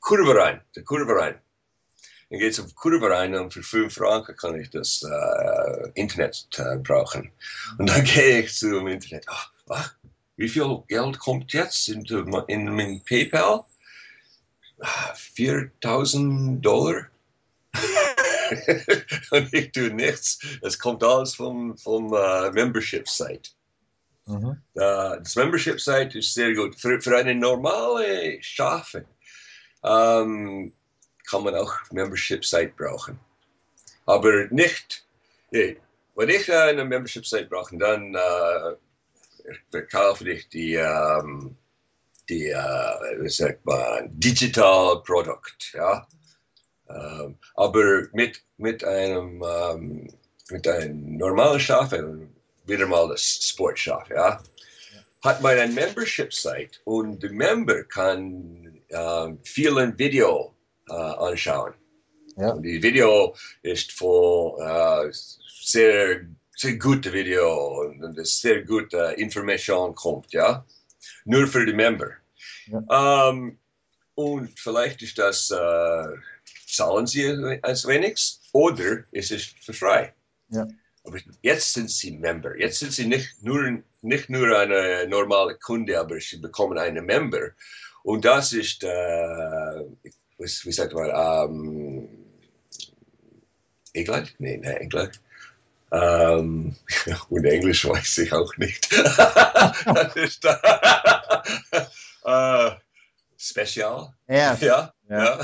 Kurverein, 0.00 0.60
der 0.76 0.84
Kurverein. 0.84 1.34
Dann 2.30 2.40
geht 2.40 2.52
es 2.52 2.60
auf 2.60 2.74
Kurverein 2.74 3.34
und 3.34 3.54
für 3.54 3.62
5 3.62 3.94
Franken 3.94 4.36
kann 4.36 4.60
ich 4.60 4.68
das 4.70 5.02
äh, 5.02 5.90
Internet 5.94 6.46
äh, 6.58 6.76
brauchen. 6.76 7.32
Und 7.78 7.88
dann 7.88 8.04
gehe 8.04 8.40
ich 8.40 8.54
zum 8.54 8.86
Internet. 8.86 9.24
Ach, 9.28 9.50
ach, 9.68 9.94
wie 10.36 10.48
viel 10.48 10.82
Geld 10.88 11.18
kommt 11.18 11.52
jetzt 11.52 11.88
in, 11.88 12.04
in 12.48 12.74
mein 12.74 13.02
PayPal? 13.04 13.64
4000 15.14 16.64
Dollar. 16.64 17.08
und 19.30 19.52
ich 19.52 19.72
tue 19.72 19.90
nichts. 19.90 20.38
Es 20.62 20.78
kommt 20.78 21.02
alles 21.02 21.34
vom, 21.34 21.76
vom 21.76 22.12
uh, 22.12 22.50
Membership-Site. 22.52 23.50
Mhm. 24.26 24.62
Das 24.74 25.34
Membership-Site 25.34 26.18
ist 26.18 26.34
sehr 26.34 26.54
gut. 26.54 26.78
Für, 26.78 27.00
für 27.00 27.16
eine 27.16 27.34
normale 27.34 28.42
Schafe 28.42 29.06
um, 29.80 30.72
kann 31.28 31.44
man 31.44 31.54
auch 31.54 31.72
Membership-Site 31.92 32.72
brauchen. 32.76 33.18
Aber 34.06 34.46
nicht, 34.50 35.06
nee, 35.50 35.76
wenn 36.14 36.28
ich 36.28 36.52
eine 36.52 36.84
Membership-Site 36.84 37.46
brauche, 37.46 37.76
dann 37.76 38.14
uh, 38.14 38.76
verkaufe 39.70 40.28
ich 40.30 40.48
die, 40.48 40.76
um, 40.76 41.56
die 42.28 42.52
uh, 42.52 43.22
wie 43.22 43.28
sagt 43.28 43.64
man, 43.64 44.08
Digital 44.18 45.02
Product. 45.02 45.74
Ja? 45.74 46.06
Ähm, 46.88 47.38
aber 47.54 48.08
mit, 48.12 48.42
mit 48.56 48.82
einem 48.82 49.42
ähm, 49.42 50.08
mit 50.50 50.66
einem 50.66 51.16
normalen 51.16 51.60
Schaf, 51.60 51.92
wieder 52.64 52.86
mal 52.86 53.08
das 53.08 53.22
Sportschaf, 53.22 54.08
ja, 54.10 54.42
hat 55.22 55.42
man 55.42 55.58
ein 55.58 55.74
Membership-Site 55.74 56.78
und 56.84 57.22
der 57.22 57.32
Member 57.32 57.84
kann 57.84 58.80
äh, 58.88 59.32
vielen 59.42 59.98
Video 59.98 60.54
äh, 60.88 60.94
anschauen. 60.94 61.74
Ja. 62.36 62.50
Und 62.50 62.62
die 62.62 62.82
Video 62.82 63.34
ist 63.62 63.92
voll 63.92 64.60
äh, 64.60 65.12
sehr, 65.60 66.20
sehr 66.56 66.76
gute 66.76 67.12
Video 67.12 67.80
und, 67.80 68.26
sehr 68.26 68.64
gute 68.64 69.14
Information 69.16 69.94
kommt, 69.94 70.32
ja, 70.32 70.64
nur 71.24 71.46
für 71.46 71.66
die 71.66 71.72
Member. 71.72 72.10
Ja. 72.66 73.30
Ähm, 73.30 73.58
und 74.14 74.58
vielleicht 74.58 75.02
ist 75.02 75.18
das 75.18 75.50
äh, 75.50 76.16
zahlen 76.68 77.06
sie 77.06 77.58
als 77.62 77.86
wenigstens 77.86 78.48
oder 78.52 79.04
es 79.12 79.30
ist 79.30 79.54
für 79.64 79.72
frei. 79.72 80.14
Ja. 80.50 80.66
Aber 81.04 81.18
jetzt 81.42 81.72
sind 81.72 81.90
sie 81.90 82.12
Member. 82.12 82.58
Jetzt 82.58 82.80
sind 82.80 82.92
sie 82.92 83.06
nicht 83.06 83.42
nur, 83.42 83.82
nicht 84.02 84.28
nur 84.28 84.58
eine 84.58 85.06
normale 85.08 85.56
Kunde, 85.56 85.98
aber 85.98 86.20
sie 86.20 86.38
bekommen 86.38 86.78
einen 86.78 87.04
Member. 87.06 87.50
Und 88.02 88.24
das 88.24 88.52
ist, 88.52 88.84
äh, 88.84 89.84
wie 90.38 90.72
sagt 90.72 90.94
man, 90.94 91.10
ähm, 91.12 92.08
England? 93.92 94.34
Nein, 94.38 94.60
nein, 94.60 94.76
England. 94.76 95.20
Ähm, 95.90 96.76
und 97.28 97.44
Englisch 97.44 97.86
weiß 97.88 98.18
ich 98.18 98.32
auch 98.32 98.56
nicht. 98.56 98.90
das 98.92 100.16
ist, 100.16 100.44
äh, 102.24 102.70
Spezial. 103.36 104.14
Ja. 104.28 104.56
Ja. 104.60 104.94
ja. 105.08 105.40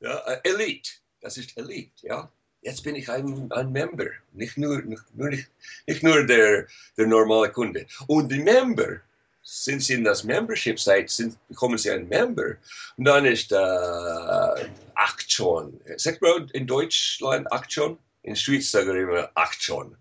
ja. 0.00 0.18
Äh, 0.26 0.40
Elite. 0.44 0.90
Das 1.20 1.36
ist 1.36 1.56
Elite, 1.56 2.06
ja. 2.06 2.30
Jetzt 2.60 2.82
bin 2.82 2.96
ich 2.96 3.08
ein, 3.08 3.50
ein 3.52 3.70
Member, 3.70 4.06
nicht 4.32 4.58
nur, 4.58 4.82
nur, 4.82 5.28
nicht, 5.30 5.48
nicht 5.86 6.02
nur 6.02 6.26
der, 6.26 6.66
der 6.96 7.06
normale 7.06 7.50
Kunde. 7.52 7.86
Und 8.08 8.30
die 8.30 8.40
Member, 8.40 9.00
sind 9.48 9.82
sie 9.82 9.94
in 9.94 10.04
das 10.04 10.24
Membership-Site, 10.24 11.08
sind, 11.08 11.48
bekommen 11.48 11.78
sie 11.78 11.90
ein 11.90 12.06
Member. 12.08 12.56
Und 12.96 13.04
dann 13.04 13.24
ist 13.24 13.50
äh, 13.52 14.68
Aktion. 14.94 15.80
Sagt 15.96 16.20
man 16.20 16.48
in 16.50 16.66
Deutschland 16.66 17.50
Aktion? 17.50 17.98
In 18.22 18.36
Schweiz 18.36 18.70
sagen 18.70 18.92
wir 18.92 19.02
immer 19.02 19.30
Aktion. 19.34 19.96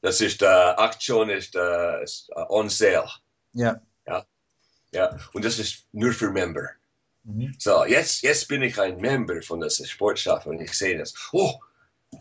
Das 0.00 0.20
ist, 0.22 0.40
äh, 0.40 0.46
Aktion 0.46 1.28
ist, 1.28 1.54
äh, 1.54 2.02
ist 2.02 2.30
uh, 2.34 2.46
on 2.48 2.70
sale. 2.70 3.10
Ja. 4.06 4.26
Ja, 4.92 5.16
und 5.32 5.44
das 5.44 5.58
ist 5.58 5.86
nur 5.92 6.12
für 6.12 6.30
Member. 6.30 6.70
Mhm. 7.24 7.54
So, 7.58 7.84
jetzt, 7.84 8.22
jetzt 8.22 8.48
bin 8.48 8.62
ich 8.62 8.78
ein 8.80 8.96
Member 8.96 9.40
von 9.42 9.60
der 9.60 9.70
Sportstaffel 9.70 10.52
und 10.52 10.60
ich 10.60 10.72
sehe 10.72 10.98
das. 10.98 11.14
Oh, 11.32 11.60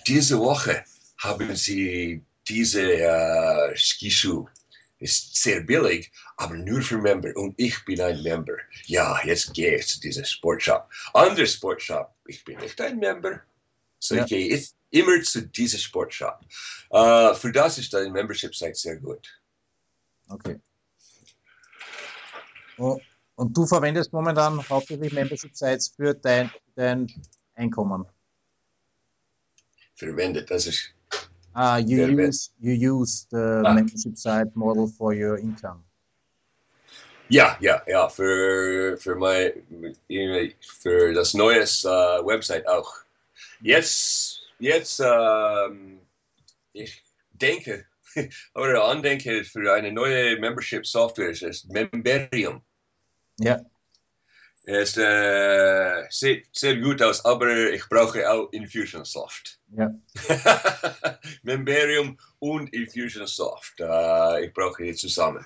diese 0.05 0.37
Woche 0.37 0.83
haben 1.17 1.55
sie 1.55 2.23
diese 2.47 2.93
äh, 2.93 3.75
Skischuh. 3.75 4.47
Ist 4.99 5.35
sehr 5.35 5.61
billig, 5.61 6.11
aber 6.37 6.55
nur 6.55 6.81
für 6.81 6.97
Member. 6.97 7.35
Und 7.35 7.53
ich 7.57 7.83
bin 7.85 8.01
ein 8.01 8.21
Member. 8.21 8.57
Ja, 8.85 9.19
jetzt 9.23 9.53
gehe 9.53 9.75
ich 9.75 9.87
zu 9.87 9.99
dieser 9.99 10.25
Sportshop. 10.25 10.89
Andere 11.13 11.47
Sportshop, 11.47 12.13
ich 12.27 12.43
bin 12.43 12.59
nicht 12.59 12.79
ein 12.81 12.99
Member. 12.99 13.41
So 13.99 14.15
ja. 14.15 14.23
ich 14.23 14.29
gehe 14.29 14.49
jetzt 14.49 14.75
immer 14.91 15.21
zu 15.21 15.47
dieser 15.47 15.77
Sportshop. 15.77 16.39
Uh, 16.91 17.33
für 17.33 17.51
das 17.51 17.77
ist 17.77 17.93
dein 17.93 18.11
Membership-Site 18.11 18.75
sehr 18.75 18.97
gut. 18.97 19.27
Okay. 20.27 20.59
Und 22.79 23.55
du 23.55 23.65
verwendest 23.65 24.13
momentan 24.13 24.67
hauptsächlich 24.69 25.13
Membership 25.13 25.55
Sites 25.55 25.89
für 25.89 26.13
dein, 26.13 26.51
dein 26.75 27.11
Einkommen. 27.55 28.05
Verwendet, 29.95 30.49
das 30.49 30.67
ist. 30.67 30.93
Ah, 31.61 31.75
you 31.75 32.07
use, 32.07 32.51
you 32.61 32.71
use 32.71 33.27
the 33.31 33.61
ah. 33.65 33.73
membership 33.73 34.15
site 34.15 34.55
model 34.55 34.87
for 34.87 35.13
your 35.13 35.37
income. 35.37 35.83
Yeah, 37.27 37.57
yeah, 37.59 37.81
yeah. 37.85 38.07
For 38.07 38.95
für, 38.95 39.15
mein, 39.15 39.51
für 40.61 41.13
das 41.13 41.33
neue 41.33 41.63
uh, 41.83 42.23
Website 42.23 42.65
auch. 42.65 42.89
Jetzt, 43.61 44.39
jetzt 44.59 45.01
ähm, 45.01 45.99
ich 46.71 47.03
denke, 47.33 47.85
oder 48.55 48.85
andenke 48.85 49.43
für 49.43 49.73
eine 49.73 49.91
neue 49.91 50.39
Membership 50.39 50.87
Software, 50.87 51.31
ist 51.31 51.67
Memberium. 51.69 52.61
Ja. 53.37 53.59
Es 54.71 54.95
äh, 54.97 56.05
sieht 56.11 56.45
sehr 56.51 56.77
gut 56.77 57.01
aus, 57.01 57.25
aber 57.25 57.71
ich 57.71 57.89
brauche 57.89 58.29
auch 58.29 58.51
Infusionsoft. 58.51 59.59
Ja. 59.75 59.91
Memberium 61.41 62.19
und 62.37 62.71
Infusionsoft. 62.71 63.79
Äh, 63.79 64.45
ich 64.45 64.53
brauche 64.53 64.83
die 64.83 64.93
zusammen. 64.93 65.43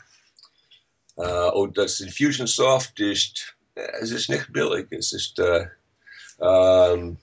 Äh, 1.15 1.51
und 1.51 1.77
das 1.77 2.01
Infusionsoft 2.01 2.99
ist, 2.99 3.55
es 3.75 4.11
ist 4.11 4.29
nicht 4.29 4.51
billig. 4.51 4.87
Es 4.91 5.13
ist 5.13 5.39
äh, 5.39 5.67
ähm, 6.41 7.17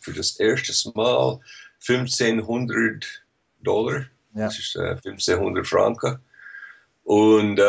für 0.00 0.14
das 0.14 0.40
erste 0.40 0.90
Mal 0.94 1.38
1500 1.86 3.04
Dollar. 3.60 4.06
Ja. 4.34 4.46
Das 4.46 4.58
ist 4.58 4.74
1500 4.74 5.62
äh, 5.62 5.68
Franken. 5.68 6.18
Und 7.04 7.60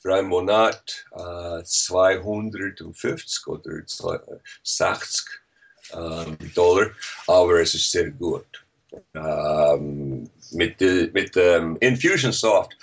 für 0.00 0.14
einen 0.14 0.28
Monat 0.28 1.04
äh, 1.12 1.62
250 1.62 3.46
oder 3.46 3.82
60 4.64 5.26
ähm, 5.92 6.36
Dollar, 6.54 6.90
aber 7.26 7.60
es 7.60 7.74
ist 7.74 7.90
sehr 7.92 8.10
gut. 8.10 8.64
Ähm, 9.14 10.28
mit 10.52 10.80
mit 10.80 11.36
ähm, 11.36 11.76
Infusionsoft, 11.80 12.76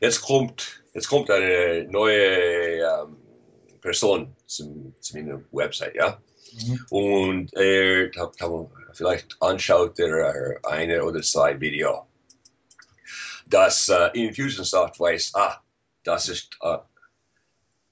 jetzt 0.00 0.20
kommt, 0.22 0.82
jetzt 0.94 1.08
kommt 1.08 1.30
eine 1.30 1.84
neue 1.84 2.80
ähm, 2.80 3.16
Person 3.80 4.34
zu, 4.46 4.92
zu 5.00 5.16
meiner 5.16 5.40
Website, 5.52 5.94
ja. 5.94 6.18
Mhm. 6.52 6.86
Und 6.90 7.54
er 7.54 8.10
kann, 8.10 8.70
vielleicht 8.92 9.36
anschaut 9.40 9.98
er 9.98 10.58
eine 10.64 11.04
oder 11.04 11.20
zwei 11.20 11.60
Video. 11.60 12.06
Das 13.46 13.88
äh, 13.90 14.08
Infusionsoft 14.14 14.98
weiß, 14.98 15.32
ah, 15.34 15.60
das 16.04 16.28
ist 16.28 16.56
äh, 16.62 16.78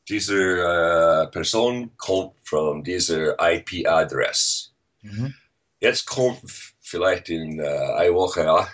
diese 0.08 0.36
äh, 0.36 1.26
Person 1.28 1.96
kommt 1.96 2.34
von 2.44 2.82
dieser 2.82 3.36
IP-Adresse. 3.38 4.70
Mhm. 5.02 5.34
Jetzt 5.80 6.06
kommt 6.06 6.42
vielleicht 6.80 7.28
in 7.28 7.58
äh, 7.58 7.66
einer 7.66 8.14
Woche, 8.14 8.44
ja, 8.44 8.68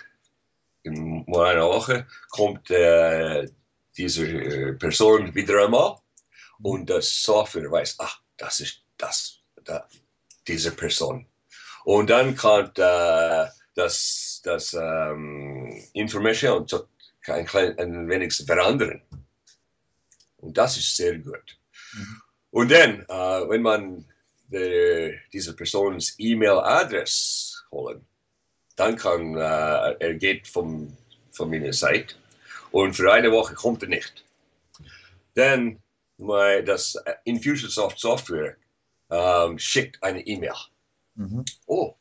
in 0.83 1.25
einer 1.27 1.67
Woche 1.67 2.07
kommt 2.29 2.69
äh, 2.71 3.47
diese 3.97 4.73
Person 4.73 5.33
wieder 5.33 5.65
einmal 5.65 5.97
und 6.61 6.89
das 6.89 7.23
Software 7.23 7.71
weiß, 7.71 7.95
ach, 7.99 8.21
das 8.37 8.59
ist 8.59 8.81
das, 8.97 9.39
das 9.63 9.83
diese 10.47 10.71
Person. 10.71 11.25
Und 11.85 12.09
dann 12.09 12.35
kann 12.35 12.71
äh, 12.75 13.47
das, 13.75 14.41
das 14.43 14.73
ähm, 14.73 15.83
Information 15.93 16.65
ein, 17.27 17.45
klein, 17.45 17.77
ein 17.77 18.09
wenig 18.09 18.35
verändern. 18.35 19.01
Und 20.41 20.57
das 20.57 20.77
ist 20.77 20.95
sehr 20.95 21.17
gut. 21.19 21.57
Mhm. 21.93 22.21
Und 22.51 22.71
dann, 22.71 23.01
äh, 23.01 23.49
wenn 23.49 23.61
man 23.61 24.05
die, 24.47 25.17
diese 25.31 25.55
Persons 25.55 26.15
E-Mail-Adresse 26.17 27.63
holen, 27.71 28.05
dann 28.75 28.95
kann 28.95 29.35
äh, 29.35 29.95
er 29.99 30.13
geht 30.15 30.47
vom, 30.47 30.95
von 31.31 31.49
meiner 31.49 31.73
Seite 31.73 32.15
und 32.71 32.93
für 32.93 33.11
eine 33.11 33.31
Woche 33.31 33.53
kommt 33.53 33.83
er 33.83 33.89
nicht. 33.89 34.23
Dann 35.35 35.81
my, 36.17 36.63
das 36.63 36.97
Infusionsoft 37.25 37.99
Software 37.99 38.55
ähm, 39.09 39.59
schickt 39.59 40.01
eine 40.01 40.25
E-Mail. 40.25 40.53
Mhm. 41.15 41.45
Oh, 41.65 41.95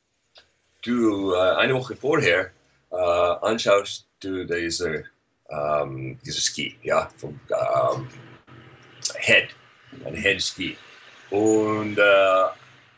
du 0.83 1.35
äh, 1.35 1.57
eine 1.57 1.74
Woche 1.74 1.96
vorher 1.96 2.51
äh, 2.90 2.96
anschaust 2.96 4.07
du 4.20 4.44
diese, 4.44 5.05
ähm, 5.50 6.18
diese 6.24 6.40
Ski, 6.40 6.78
ja, 6.82 7.08
vom 7.16 7.38
ähm, 7.50 8.08
Head, 9.18 9.48
ein 10.04 10.14
Head 10.14 10.42
Ski. 10.42 10.76
Und 11.30 11.98
äh, 11.98 12.44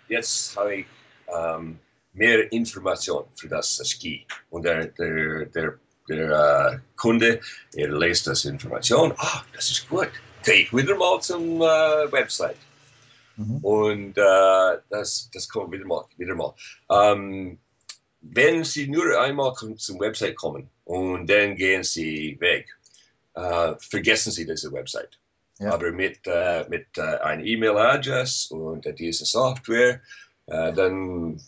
jetzt 0.08 0.56
habe 0.56 0.76
ich 0.76 0.86
ähm, 1.28 1.78
mehr 2.12 2.50
Informationen 2.52 3.26
für 3.36 3.48
das 3.48 3.80
Ski. 3.88 4.26
Und 4.50 4.64
der, 4.64 4.86
der, 4.86 5.46
der, 5.46 5.78
der 6.08 6.72
äh, 6.72 6.78
Kunde, 6.96 7.40
er 7.74 7.88
liest 7.88 8.26
das 8.26 8.44
Information, 8.44 9.12
ah, 9.16 9.42
das 9.54 9.70
ist 9.70 9.88
gut. 9.88 10.10
Gehe 10.44 10.62
ich 10.62 10.72
wieder 10.72 10.96
mal 10.96 11.20
zum 11.20 11.60
äh, 11.60 12.10
Website. 12.12 12.56
Mhm. 13.36 13.56
Und 13.58 14.18
äh, 14.18 14.78
das, 14.88 15.30
das 15.32 15.48
kommt 15.48 15.72
wieder 15.72 15.84
mal. 15.84 16.04
Wieder 16.16 16.34
mal. 16.34 16.54
Ähm, 16.90 17.58
wenn 18.22 18.64
Sie 18.64 18.86
nur 18.86 19.18
einmal 19.18 19.54
zum 19.54 19.98
Website 20.00 20.36
kommen 20.36 20.68
und 20.90 21.31
dann 21.31 21.55
gehen 21.55 21.85
Sie 21.85 22.37
weg, 22.40 22.66
äh, 23.35 23.74
vergessen 23.79 24.33
Sie 24.33 24.44
diese 24.44 24.72
Website. 24.72 25.20
Ja. 25.61 25.74
Aber 25.74 25.92
mit, 25.92 26.18
äh, 26.26 26.64
mit 26.68 26.87
äh, 26.98 27.03
einer 27.03 27.44
E-Mail-Adresse 27.44 28.53
und 28.53 28.85
dieser 28.98 29.24
Software, 29.24 30.00
äh, 30.46 30.72
dann 30.72 31.40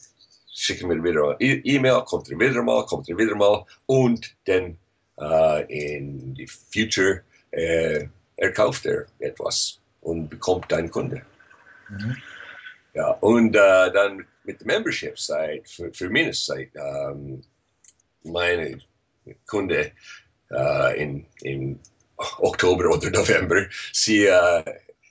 schicken 0.52 0.88
wir 0.90 1.02
wieder 1.02 1.36
E-Mail, 1.40 2.02
kommt 2.04 2.30
er 2.30 2.38
wieder 2.38 2.62
mal, 2.62 2.86
kommt 2.86 3.08
er 3.08 3.18
wieder 3.18 3.34
mal 3.34 3.64
und 3.86 4.32
dann 4.44 4.78
äh, 5.18 5.96
in 5.96 6.34
die 6.34 6.46
Future 6.46 7.22
äh, 7.50 8.06
er 8.36 8.52
kauft 8.52 8.86
er 8.86 9.06
etwas 9.18 9.80
und 10.02 10.28
bekommt 10.28 10.72
einen 10.72 10.90
Kunde. 10.90 11.20
Mhm. 11.88 12.16
Ja, 12.94 13.10
und 13.20 13.52
dann 13.52 14.24
mit 14.44 14.60
der 14.60 14.66
Membership-Site, 14.66 15.62
für, 15.64 15.92
für 15.92 16.08
Mindestzeit, 16.10 16.70
ähm, 16.76 17.42
meine 18.22 18.80
Kunde 19.46 19.92
äh, 20.50 21.02
in, 21.02 21.26
in 21.42 21.80
Oktober 22.16 22.90
oder 22.90 23.10
November, 23.10 23.66
sie 23.92 24.26
äh, 24.26 24.62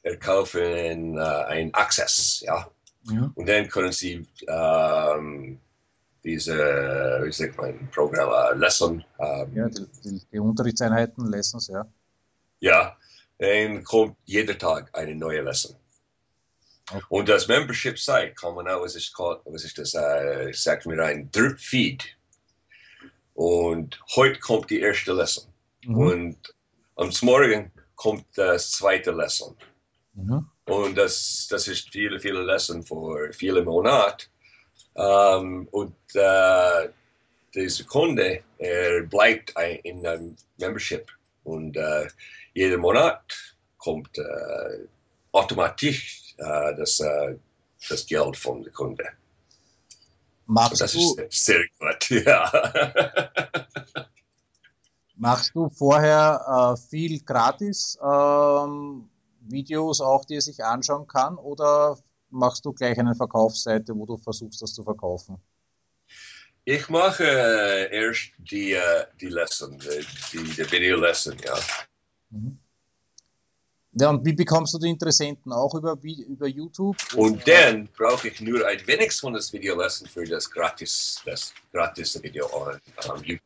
erkaufen 0.03 1.17
äh, 1.17 1.21
ein 1.21 1.73
Access, 1.73 2.41
ja. 2.41 2.67
ja. 3.11 3.31
Und 3.35 3.47
dann 3.47 3.67
können 3.67 3.91
sie 3.91 4.25
ähm, 4.47 5.59
diese, 6.23 7.21
wie 7.23 7.31
sagt 7.31 7.57
man, 7.57 7.89
Programm, 7.91 8.29
uh, 8.29 8.57
Lesson. 8.57 9.03
Ähm, 9.19 9.55
ja, 9.55 9.69
die, 9.69 9.85
die, 10.03 10.21
die, 10.31 10.39
Unterrichtseinheiten, 10.39 11.25
Lessons, 11.25 11.67
ja. 11.67 11.85
Ja, 12.59 12.95
dann 13.39 13.83
kommt 13.83 14.17
jeden 14.25 14.57
Tag 14.57 14.89
eine 14.93 15.15
neue 15.15 15.41
Lesson. 15.41 15.75
Okay. 16.91 17.03
Und 17.09 17.29
das 17.29 17.47
Membership 17.47 17.97
Site 17.97 18.33
kann 18.35 18.53
man 18.53 18.67
auch, 18.67 18.81
was 18.81 18.95
ist, 18.95 19.13
was 19.17 19.63
ist 19.63 19.77
das, 19.77 19.93
äh, 19.95 20.51
sagt 20.53 20.85
mir 20.85 21.03
ein 21.03 21.31
Drip 21.31 21.59
Feed. 21.59 22.03
Und 23.33 23.99
heute 24.15 24.39
kommt 24.39 24.69
die 24.69 24.81
erste 24.81 25.13
Lesson. 25.13 25.45
Mhm. 25.85 25.97
Und 25.97 26.55
am 26.95 27.11
Morgen 27.21 27.71
kommt 27.95 28.25
das 28.35 28.71
zweite 28.71 29.11
Lesson. 29.11 29.55
Mhm. 30.13 30.45
Und 30.65 30.97
das, 30.97 31.47
das 31.49 31.67
ist 31.67 31.89
viele, 31.89 32.19
viele 32.19 32.43
Lesson 32.43 32.83
für 32.83 33.31
viele 33.33 33.63
Monate. 33.63 34.27
Um, 34.93 35.67
und 35.71 35.95
äh, 36.15 36.89
dieser 37.55 37.85
Kunde, 37.85 38.43
er 38.57 39.03
bleibt 39.03 39.53
in 39.83 40.05
einem 40.05 40.35
Membership. 40.57 41.09
Und 41.43 41.77
äh, 41.77 42.07
jeden 42.53 42.81
Monat 42.81 43.21
kommt 43.77 44.17
äh, 44.17 44.85
automatisch 45.31 46.35
äh, 46.37 46.75
das, 46.75 46.99
äh, 46.99 47.35
das 47.89 48.05
Geld 48.05 48.35
vom 48.35 48.65
Kunde. 48.73 49.05
Machst 50.51 50.81
das 50.81 50.91
du, 50.91 51.15
ist 51.15 51.45
sehr 51.45 51.63
gut, 51.79 52.09
ja. 52.09 52.51
machst 55.15 55.55
du 55.55 55.69
vorher 55.69 56.75
äh, 56.75 56.89
viel 56.89 57.21
gratis 57.21 57.97
ähm, 58.03 59.09
Videos 59.39 60.01
auch, 60.01 60.25
die 60.25 60.35
er 60.35 60.41
sich 60.41 60.61
anschauen 60.61 61.07
kann, 61.07 61.37
oder 61.37 61.97
machst 62.31 62.65
du 62.65 62.73
gleich 62.73 62.99
eine 62.99 63.15
Verkaufsseite, 63.15 63.95
wo 63.95 64.05
du 64.05 64.17
versuchst, 64.17 64.61
das 64.61 64.73
zu 64.73 64.83
verkaufen? 64.83 65.37
Ich 66.65 66.89
mache 66.89 67.23
äh, 67.23 67.95
erst 67.95 68.33
die, 68.39 68.73
äh, 68.73 69.05
die 69.21 69.29
Lesson, 69.29 69.79
die, 69.79 70.43
die 70.43 70.69
Video-Lesson, 70.69 71.37
ja. 71.45 71.55
Mhm. 72.29 72.59
Ja, 73.93 74.09
und 74.09 74.25
wie 74.25 74.33
bekommst 74.33 74.73
du 74.73 74.79
die 74.79 74.89
Interessenten? 74.89 75.51
Auch 75.51 75.75
über, 75.75 75.97
über 76.01 76.47
YouTube? 76.47 76.95
Und 77.15 77.45
dann 77.45 77.89
brauche 77.97 78.29
ich 78.29 78.39
nur 78.39 78.65
ein 78.65 78.79
wenig 78.87 79.11
von 79.13 79.33
das 79.33 79.51
Video 79.51 79.77
Lesson 79.77 80.07
für 80.07 80.23
das 80.23 80.49
gratis, 80.49 81.21
das 81.25 81.53
gratis 81.73 82.21
Video 82.23 82.45
on, 82.53 82.79
on 83.09 83.23
YouTube. 83.23 83.41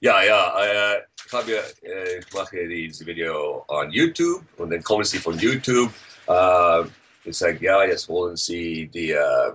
Ja, 0.00 0.22
ja, 0.22 0.94
äh, 0.96 1.02
ich, 1.26 1.32
habe, 1.32 1.52
äh, 1.82 2.18
ich 2.18 2.32
mache 2.32 2.68
dieses 2.68 3.04
Video 3.06 3.64
on 3.68 3.90
YouTube 3.90 4.42
und 4.58 4.70
dann 4.70 4.82
kommen 4.82 5.04
sie 5.04 5.18
von 5.18 5.38
YouTube. 5.38 5.92
Äh, 6.26 6.82
ich 7.24 7.36
sage, 7.36 7.58
ja, 7.64 7.84
jetzt 7.84 8.08
wollen 8.08 8.36
sie 8.36 8.86
die 8.88 9.12
äh, 9.12 9.52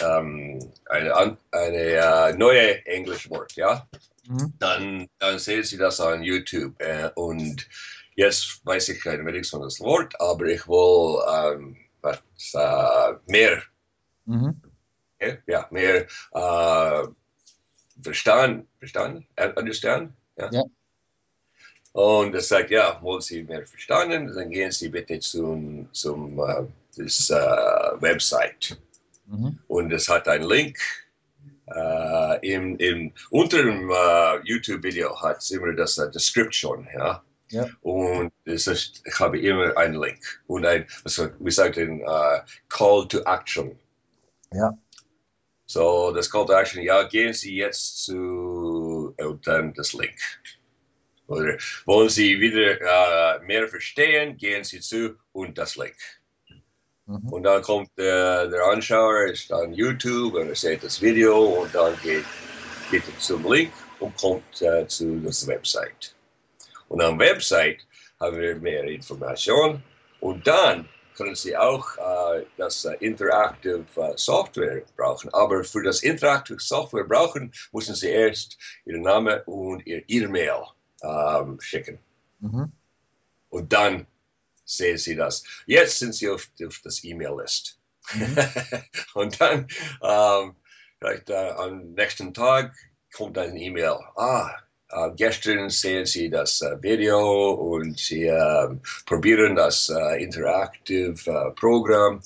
ähm, 0.00 0.58
eine, 0.86 1.36
eine 1.50 1.76
äh, 1.76 2.32
neue 2.34 2.84
Englisch 2.86 3.30
Wort, 3.30 3.54
ja. 3.54 3.86
Mhm. 4.26 4.52
Dann, 4.58 5.08
dann 5.18 5.38
sehen 5.38 5.64
sie 5.64 5.76
das 5.76 6.00
on 6.00 6.22
YouTube 6.22 6.80
äh, 6.80 7.10
und 7.14 7.68
Jetzt 8.14 8.64
weiß 8.64 8.90
ich 8.90 9.00
kein 9.00 9.24
wenig 9.24 9.48
von 9.48 9.62
das 9.62 9.80
Wort, 9.80 10.18
aber 10.20 10.46
ich 10.46 10.66
will 10.68 11.22
ähm, 11.32 11.76
was, 12.02 12.20
äh, 12.54 13.14
mehr, 13.26 13.62
mhm. 14.26 14.60
okay? 15.16 15.38
ja, 15.46 15.66
mehr 15.70 16.06
äh, 16.32 17.08
verstanden, 18.02 18.68
verstanden, 18.78 19.26
understand, 19.56 20.12
ja. 20.36 20.50
ja. 20.52 20.64
Und 21.92 22.34
er 22.34 22.40
sagt, 22.40 22.70
ja, 22.70 22.98
wollen 23.02 23.20
Sie 23.20 23.42
mehr 23.42 23.66
verstanden, 23.66 24.32
dann 24.34 24.50
gehen 24.50 24.72
Sie 24.72 24.88
bitte 24.88 25.20
zum, 25.20 25.88
zum 25.92 26.38
äh, 26.38 26.64
das, 26.96 27.30
äh, 27.30 28.00
Website. 28.00 28.78
Mhm. 29.26 29.58
Und 29.68 29.92
es 29.92 30.08
hat 30.08 30.26
einen 30.28 30.48
Link. 30.48 30.78
Äh, 31.66 32.54
im, 32.54 32.76
im, 32.78 33.12
unter 33.30 33.62
dem 33.62 33.88
uh, 33.88 34.38
YouTube-Video 34.44 35.18
hat 35.22 35.38
es 35.38 35.50
immer 35.52 35.72
das 35.72 35.96
uh, 35.98 36.06
Description, 36.06 36.86
ja. 36.92 37.22
Ja. 37.52 37.68
Und 37.82 38.32
es 38.46 38.66
ist, 38.66 39.02
ich 39.04 39.20
habe 39.20 39.38
immer 39.38 39.76
einen 39.76 40.00
Link 40.00 40.42
und 40.46 40.64
ein, 40.64 40.86
also, 41.04 41.28
wie 41.38 41.50
sagt 41.50 41.76
man, 41.76 42.00
uh, 42.00 42.40
Call 42.70 43.06
to 43.08 43.20
Action. 43.26 43.78
Ja. 44.54 44.76
So, 45.66 46.12
das 46.12 46.30
Call 46.30 46.46
to 46.46 46.54
Action, 46.54 46.82
ja, 46.82 47.02
gehen 47.02 47.34
Sie 47.34 47.56
jetzt 47.56 48.04
zu, 48.04 49.14
und 49.18 49.46
dann 49.46 49.74
das 49.74 49.92
Link. 49.92 50.16
Oder 51.26 51.58
wollen 51.84 52.08
Sie 52.08 52.40
wieder 52.40 52.78
uh, 52.80 53.44
mehr 53.44 53.68
verstehen, 53.68 54.38
gehen 54.38 54.64
Sie 54.64 54.80
zu 54.80 55.16
und 55.32 55.58
das 55.58 55.76
Link. 55.76 55.96
Mhm. 57.04 57.28
Und 57.28 57.42
dann 57.42 57.60
kommt 57.60 57.90
der, 57.98 58.48
der 58.48 58.64
Anschauer, 58.64 59.26
ist 59.26 59.50
dann 59.50 59.74
YouTube 59.74 60.34
und 60.34 60.48
er 60.48 60.54
sieht 60.54 60.82
das 60.82 61.02
Video 61.02 61.38
und 61.60 61.74
dann 61.74 61.94
geht, 62.02 62.24
geht 62.90 63.02
er 63.06 63.18
zum 63.18 63.44
Link 63.52 63.72
und 64.00 64.16
kommt 64.16 64.62
uh, 64.62 64.86
zu 64.86 65.20
das 65.20 65.46
Website. 65.46 66.14
Und 66.92 67.00
am 67.00 67.18
Website 67.18 67.86
haben 68.20 68.38
wir 68.38 68.54
mehr 68.56 68.84
Informationen. 68.84 69.82
Und 70.20 70.46
dann 70.46 70.86
können 71.16 71.34
Sie 71.34 71.56
auch 71.56 71.96
äh, 71.96 72.44
das 72.58 72.84
äh, 72.84 72.92
Interactive 73.00 73.86
äh, 73.96 74.12
Software 74.16 74.82
brauchen. 74.94 75.32
Aber 75.32 75.64
für 75.64 75.82
das 75.82 76.02
Interactive 76.02 76.60
Software 76.60 77.04
brauchen, 77.04 77.50
müssen 77.72 77.94
Sie 77.94 78.10
erst 78.10 78.58
Ihren 78.84 79.02
Namen 79.02 79.40
und 79.46 79.86
Ihr 79.86 80.02
E-Mail 80.06 80.64
ähm, 81.02 81.58
schicken. 81.62 81.98
Mhm. 82.40 82.70
Und 83.48 83.72
dann 83.72 84.06
sehen 84.66 84.98
Sie 84.98 85.16
das. 85.16 85.44
Jetzt 85.64 85.98
sind 85.98 86.14
Sie 86.14 86.28
auf, 86.28 86.46
auf 86.62 86.78
das 86.84 87.02
E-Mail-List. 87.02 87.80
Mhm. 88.12 88.36
und 89.14 89.40
dann, 89.40 89.66
ähm, 90.02 90.56
vielleicht 90.98 91.30
äh, 91.30 91.52
am 91.56 91.94
nächsten 91.94 92.34
Tag 92.34 92.74
kommt 93.14 93.38
ein 93.38 93.56
E-Mail. 93.56 93.98
Ah, 94.14 94.54
äh, 94.92 95.10
gestern 95.16 95.70
sehen 95.70 96.06
Sie 96.06 96.28
das 96.28 96.60
äh, 96.60 96.80
Video 96.82 97.52
und 97.52 97.98
Sie 97.98 98.26
äh, 98.26 98.68
probieren 99.06 99.56
das 99.56 99.88
äh, 99.88 100.22
interaktive 100.22 101.30
äh, 101.30 101.50
Programm. 101.52 102.20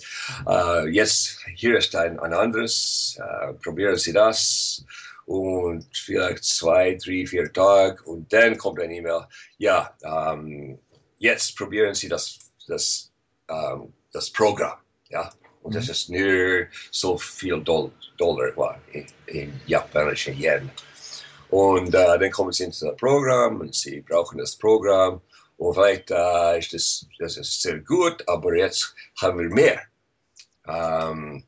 Äh, 0.48 0.88
jetzt 0.88 1.38
hier 1.54 1.78
ist 1.78 1.94
ein, 1.94 2.18
ein 2.18 2.32
anderes. 2.32 3.18
probieren 3.62 3.96
Sie 3.96 4.12
das 4.12 4.84
und 5.26 5.86
vielleicht 5.92 6.44
zwei, 6.44 6.94
drei, 6.94 7.26
vier 7.26 7.52
Tage 7.52 8.02
und 8.04 8.32
dann 8.32 8.56
kommt 8.56 8.80
ein 8.80 8.90
E-Mail. 8.90 9.26
Ja, 9.58 9.94
ähm, 10.02 10.78
jetzt 11.18 11.56
probieren 11.56 11.94
Sie 11.94 12.08
das, 12.08 12.38
das, 12.66 13.12
ähm, 13.48 13.92
das 14.12 14.30
Programm. 14.30 14.78
Ja, 15.08 15.30
und 15.62 15.74
das 15.74 15.88
ist 15.88 16.10
nur 16.10 16.66
so 16.90 17.18
viel 17.18 17.60
Dollar, 17.62 17.90
Dollar 18.16 18.80
in, 18.92 19.06
in 19.26 19.60
japanischen 19.66 20.36
Yen. 20.38 20.70
Und 21.50 21.94
äh, 21.94 22.18
dann 22.18 22.30
kommen 22.30 22.52
sie 22.52 22.64
ins 22.64 22.84
Programm 22.98 23.60
und 23.60 23.74
sie 23.74 24.00
brauchen 24.00 24.38
das 24.38 24.56
Programm. 24.56 25.20
Und 25.56 25.74
vielleicht 25.74 26.10
äh, 26.10 26.58
ist 26.58 26.72
das, 26.72 27.06
das 27.18 27.36
ist 27.36 27.62
sehr 27.62 27.78
gut, 27.80 28.26
aber 28.28 28.54
jetzt 28.56 28.94
haben 29.20 29.38
wir 29.38 29.48
mehr. 29.48 29.80
Ähm, 30.66 31.44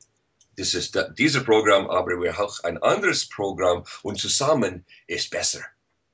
das 0.56 0.74
ist 0.74 0.96
da, 0.96 1.08
dieses 1.08 1.44
Programm, 1.44 1.88
aber 1.88 2.20
wir 2.20 2.37
haben 2.37 2.46
auch 2.46 2.62
ein 2.64 2.82
anderes 2.82 3.28
Programm 3.28 3.84
und 4.02 4.18
zusammen 4.18 4.84
ist 5.06 5.30
besser. 5.30 5.61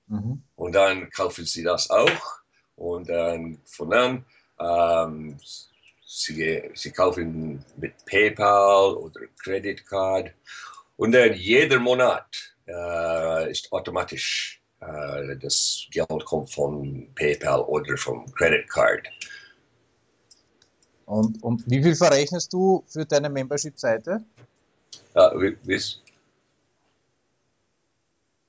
Mhm. 0.08 0.42
Und 0.56 0.74
dann 0.74 1.10
kaufen 1.10 1.46
sie 1.46 1.62
das 1.62 1.88
auch 1.90 2.40
und 2.76 3.08
dann 3.08 3.58
von 3.64 3.90
dann 3.90 4.24
ähm, 4.60 5.38
sie, 6.04 6.70
sie 6.74 6.90
kaufen 6.90 7.64
mit 7.76 7.92
PayPal 8.04 8.94
oder 8.94 9.20
Credit 9.42 9.82
und 10.96 11.12
dann 11.12 11.34
jeder 11.34 11.78
Monat 11.78 12.53
ist 13.50 13.70
automatisch. 13.72 14.62
Äh, 14.80 15.36
das 15.38 15.86
Geld 15.90 16.24
kommt 16.24 16.52
von 16.52 17.08
PayPal 17.14 17.60
oder 17.62 17.96
vom 17.96 18.26
Credit 18.34 18.68
Card. 18.68 19.08
Und, 21.06 21.42
und 21.42 21.62
wie 21.70 21.82
viel 21.82 21.94
verrechnest 21.94 22.52
du 22.52 22.82
für 22.86 23.04
deine 23.04 23.28
Membership-Seite? 23.28 24.24
Ja, 25.14 25.32
wie, 25.38 25.56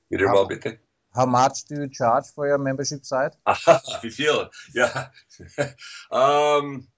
Wieder 0.08 0.32
mal 0.32 0.46
bitte. 0.46 0.78
How 1.14 1.26
much 1.26 1.64
do 1.68 1.76
you 1.76 1.88
charge 1.90 2.26
for 2.34 2.46
your 2.46 2.58
membership 2.58 3.04
site? 3.04 3.36
Aha, 3.44 3.80
wie 4.02 4.10
viel? 4.10 4.50
Ja. 4.74 5.10
um, 6.10 6.12
ähm, 6.12 6.88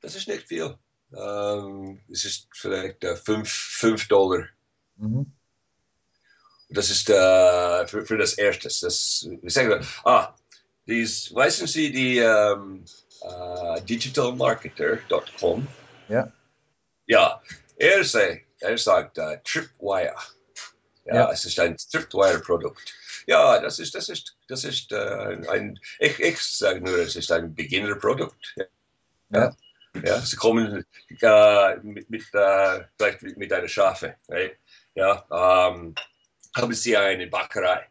das 0.00 0.14
ist 0.14 0.28
nicht 0.28 0.46
viel. 0.46 0.78
Um, 1.10 1.18
ähm, 1.18 2.00
es 2.10 2.24
ist 2.24 2.48
vielleicht 2.52 3.04
5 3.04 3.82
uh, 3.82 3.96
Dollar. 4.08 4.46
Mhm. 4.96 5.32
Das 6.70 6.90
ist 6.90 7.08
äh, 7.08 7.86
für, 7.86 8.04
für, 8.04 8.18
das 8.18 8.34
Erste. 8.34 8.68
Das, 8.68 9.28
ich 9.42 9.54
sage, 9.54 9.80
ah, 10.04 10.34
dies, 10.86 11.34
weißen 11.34 11.66
Sie 11.66 11.90
die 11.90 12.18
ähm, 12.18 12.84
äh, 13.22 13.80
digitalmarketer.com? 13.82 15.66
Ja. 16.08 16.32
Ja, 17.06 17.42
er, 17.76 18.04
sei, 18.04 18.44
er 18.60 18.76
sagt 18.76 19.18
äh, 19.18 19.38
Tripwire. 19.44 20.14
Ja, 21.06 21.14
ja, 21.14 21.32
es 21.32 21.46
ist 21.46 21.58
ein 21.58 21.74
Tripwire-Produkt. 21.76 22.94
Ja, 23.26 23.58
das 23.60 23.78
ist, 23.78 23.94
das 23.94 24.10
ist, 24.10 24.36
das 24.46 24.64
ist 24.64 24.92
äh, 24.92 25.38
ein, 25.48 25.80
ich, 25.98 26.20
ich 26.20 26.38
sage 26.38 26.82
nur, 26.82 26.98
es 26.98 27.16
ist 27.16 27.32
ein 27.32 27.54
Beginner-Produkt. 27.54 28.54
Ja. 28.56 28.64
ja. 29.32 29.56
ja. 30.02 30.20
sie 30.20 30.36
kommen 30.36 30.84
äh, 31.20 31.76
mit, 31.82 32.10
mit, 32.10 32.22
äh, 32.34 32.84
vielleicht 32.96 33.22
mit, 33.22 33.38
mit 33.38 33.52
einer 33.52 33.68
Schafe. 33.68 34.16
Right? 34.28 34.58
Ja, 34.94 35.24
ähm, 35.30 35.94
haben 36.58 36.74
sie 36.74 36.96
eine 36.96 37.26
Bäckerei. 37.26 37.86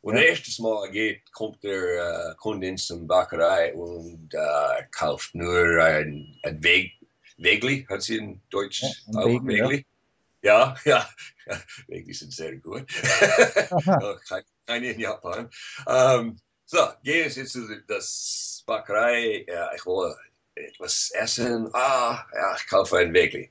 Und 0.00 0.16
ja. 0.16 0.22
erstes 0.22 0.58
Mal 0.58 0.90
geht, 0.90 1.32
kommt 1.32 1.62
der 1.64 2.32
äh, 2.32 2.34
Kunde 2.36 2.66
in 2.66 2.76
zum 2.76 3.06
Bäckerei 3.06 3.72
und 3.74 4.34
äh, 4.34 4.82
kauft 4.90 5.34
nur 5.34 5.82
ein, 5.82 6.38
ein 6.42 6.62
Weg, 6.62 6.92
Wegli, 7.38 7.86
hat 7.88 8.02
sie 8.02 8.18
in 8.18 8.40
Deutsch 8.50 8.82
ja, 8.82 9.20
auch 9.20 9.26
Wegen, 9.26 9.48
Wegli? 9.48 9.86
Ja, 10.42 10.76
ja, 10.84 11.08
ja. 11.46 11.60
Wegli 11.88 12.12
sind 12.12 12.32
sehr 12.32 12.56
gut. 12.56 12.86
Keine 14.66 14.90
in 14.90 15.00
Japan. 15.00 15.50
Ähm, 15.86 16.36
so, 16.66 16.78
gehen 17.02 17.30
Sie 17.30 17.44
zu 17.44 17.82
das 17.86 18.62
Bäckerei. 18.66 19.44
Ja, 19.46 19.70
ich 19.74 19.84
will 19.84 20.14
etwas 20.54 21.10
essen. 21.12 21.68
Ah, 21.74 22.24
ja, 22.32 22.56
ich 22.56 22.66
kaufe 22.66 22.98
ein 22.98 23.12
Wegli. 23.12 23.50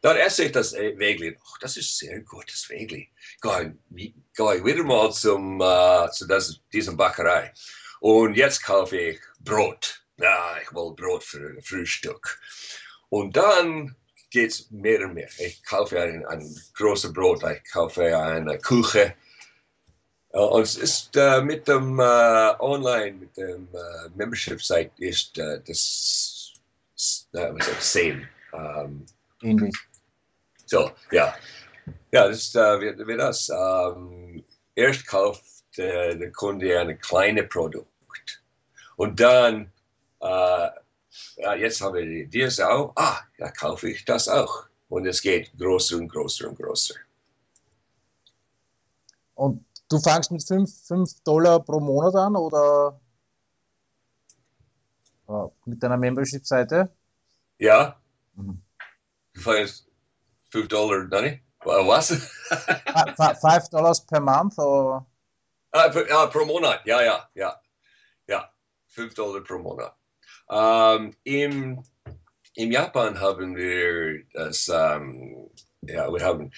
Dann 0.00 0.16
esse 0.16 0.44
ich 0.44 0.52
das 0.52 0.74
Wegli. 0.74 1.36
Oh, 1.40 1.56
das 1.60 1.76
ist 1.76 1.98
sehr 1.98 2.20
gut, 2.20 2.44
das 2.52 2.68
Wegli. 2.68 3.08
Gehe 3.40 3.74
ich 3.96 4.64
wieder 4.64 4.84
mal 4.84 5.12
zum, 5.12 5.60
äh, 5.60 6.10
zu 6.12 6.26
das, 6.26 6.60
diesem 6.72 6.96
Bäckerei. 6.96 7.52
Und 8.00 8.36
jetzt 8.36 8.62
kaufe 8.62 8.96
ich 8.96 9.20
Brot. 9.40 10.04
Ja, 10.18 10.56
ich 10.62 10.72
will 10.72 10.94
Brot 10.94 11.24
für 11.24 11.60
Frühstück. 11.62 12.40
Und 13.08 13.36
dann 13.36 13.96
geht 14.30 14.50
es 14.50 14.70
mehr 14.70 15.04
und 15.04 15.14
mehr. 15.14 15.28
Ich 15.38 15.64
kaufe 15.64 16.00
ein, 16.00 16.24
ein 16.26 16.56
großes 16.74 17.12
Brot, 17.12 17.42
ich 17.42 17.72
kaufe 17.72 18.16
eine 18.16 18.58
Küche. 18.58 19.14
Äh, 20.30 20.38
und 20.38 20.62
es 20.62 20.76
ist 20.76 21.16
äh, 21.16 21.40
mit 21.40 21.66
dem 21.66 21.98
äh, 21.98 22.54
Online, 22.60 23.12
mit 23.12 23.36
dem 23.36 23.68
äh, 23.72 24.08
Membership-Site 24.14 24.92
ist 24.98 25.36
das, 25.38 26.54
das 27.32 27.92
same. 27.92 28.28
Ähnlich. 29.42 29.74
So, 30.68 30.90
ja. 31.10 31.34
Ja, 32.12 32.28
das 32.28 32.38
ist 32.38 32.56
äh, 32.56 32.80
wie, 32.80 33.06
wie 33.06 33.16
das. 33.16 33.48
Ähm, 33.48 34.44
erst 34.74 35.06
kauft 35.06 35.78
äh, 35.78 36.16
der 36.16 36.30
Kunde 36.32 36.78
ein 36.78 36.98
kleines 37.00 37.48
Produkt 37.48 37.88
und 38.96 39.18
dann, 39.20 39.72
äh, 40.20 40.68
ja, 41.36 41.54
jetzt 41.56 41.80
haben 41.80 41.94
wir 41.94 42.26
dieses 42.26 42.60
auch, 42.60 42.92
ah, 42.96 43.20
ja, 43.38 43.50
kaufe 43.52 43.88
ich 43.88 44.04
das 44.04 44.28
auch. 44.28 44.66
Und 44.88 45.06
es 45.06 45.22
geht 45.22 45.56
größer 45.56 45.96
und 45.96 46.08
größer 46.08 46.48
und 46.48 46.58
größer. 46.58 46.94
Und 49.34 49.64
du 49.88 49.98
fangst 50.00 50.32
mit 50.32 50.42
5 50.42 51.22
Dollar 51.22 51.60
pro 51.60 51.78
Monat 51.78 52.14
an 52.16 52.36
oder 52.36 53.00
äh, 55.28 55.46
mit 55.64 55.82
deiner 55.82 55.96
Membership-Seite? 55.96 56.90
Ja. 57.58 58.00
Mhm. 58.34 58.60
Du 59.32 59.40
fängst 59.40 59.87
5 60.50 60.68
Dollar, 60.68 61.06
Danny? 61.06 61.40
Was? 61.64 62.10
5 62.10 63.70
Dollars 63.70 64.00
per 64.00 64.20
month? 64.20 64.58
Or? 64.58 65.06
Ah, 65.74 65.88
per, 65.90 66.08
ja, 66.08 66.26
pro 66.26 66.44
Monat, 66.44 66.80
ja, 66.86 67.00
ja, 67.00 67.28
ja. 67.34 67.60
Ja, 68.26 68.50
5 68.88 69.14
Dollar 69.14 69.42
pro 69.42 69.58
Monat. 69.58 69.94
Um, 70.48 71.14
im, 71.24 71.84
Im 72.54 72.72
Japan 72.72 73.20
haben 73.20 73.54
wir 73.54 74.24
das, 74.32 74.68
um, 74.68 75.50
ja, 75.82 76.10
wir 76.10 76.24
haben 76.24 76.50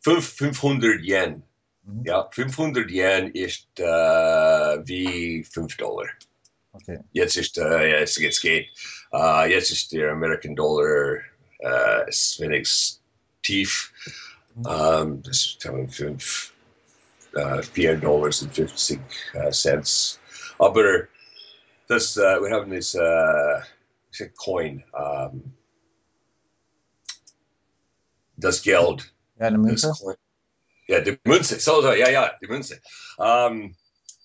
5, 0.00 0.36
500 0.36 1.00
Yen. 1.02 1.42
Mhm. 1.84 2.04
Ja, 2.04 2.28
500 2.30 2.90
Yen 2.90 3.30
ist 3.32 3.68
uh, 3.78 4.82
wie 4.84 5.44
5 5.44 5.76
Dollar. 5.76 6.08
Okay. 6.72 6.98
Jetzt 7.12 7.36
ist, 7.36 7.56
uh, 7.58 7.78
jetzt, 7.78 8.18
jetzt 8.18 8.40
geht, 8.42 8.68
uh, 9.12 9.44
jetzt 9.44 9.70
ist 9.70 9.92
der 9.92 10.10
American 10.10 10.56
Dollar, 10.56 11.18
uh, 11.60 12.08
ist 12.08 13.00
wenigstens 13.46 13.92
tief. 13.92 13.92
Ähm, 14.68 15.22
das 15.22 15.56
kann 15.60 15.88
fünf, 15.88 16.52
äh, 17.34 17.62
4 17.62 17.96
Dollars 17.96 18.42
und 18.42 18.54
50 18.54 19.00
äh, 19.34 19.50
Cent. 19.50 20.20
Aber 20.58 21.06
das, 21.88 22.16
äh, 22.16 22.40
wir 22.40 22.50
haben 22.50 22.70
das 22.70 22.94
äh, 22.94 24.28
Coin, 24.36 24.82
ähm, 24.98 25.54
das 28.36 28.62
Geld. 28.62 29.14
Ja, 29.38 29.46
eine 29.48 29.58
Münze. 29.58 29.92
Ja, 30.88 31.00
die 31.00 31.18
Münze, 31.24 31.58
so, 31.58 31.82
so, 31.82 31.92
ja, 31.92 32.08
ja, 32.08 32.32
die 32.40 32.46
Münze. 32.46 32.80
Ähm, 33.18 33.76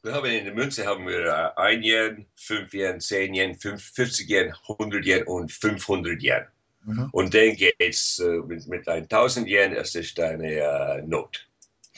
wir 0.04 0.14
haben 0.14 0.26
in 0.26 0.46
der 0.46 0.54
Münze 0.54 0.86
haben 0.86 1.06
wir 1.08 1.26
äh, 1.26 1.60
1 1.60 1.86
Yen, 1.86 2.28
5 2.36 2.74
Yen, 2.74 3.02
10 3.02 3.34
Yen, 3.34 3.56
50 3.56 4.30
Yen, 4.30 4.54
100 4.68 5.06
Yen 5.06 5.24
und 5.28 5.52
500 5.52 6.22
Yen. 6.22 6.48
Mhm. 6.86 7.10
Und 7.12 7.34
dann 7.34 7.56
geht 7.56 7.76
es 7.80 8.20
äh, 8.20 8.38
mit, 8.48 8.68
mit 8.68 8.88
1000 8.88 9.48
Yen, 9.48 9.74
es 9.74 9.96
ist 9.96 10.20
eine 10.20 10.54
äh, 10.54 11.02
Not. 11.04 11.48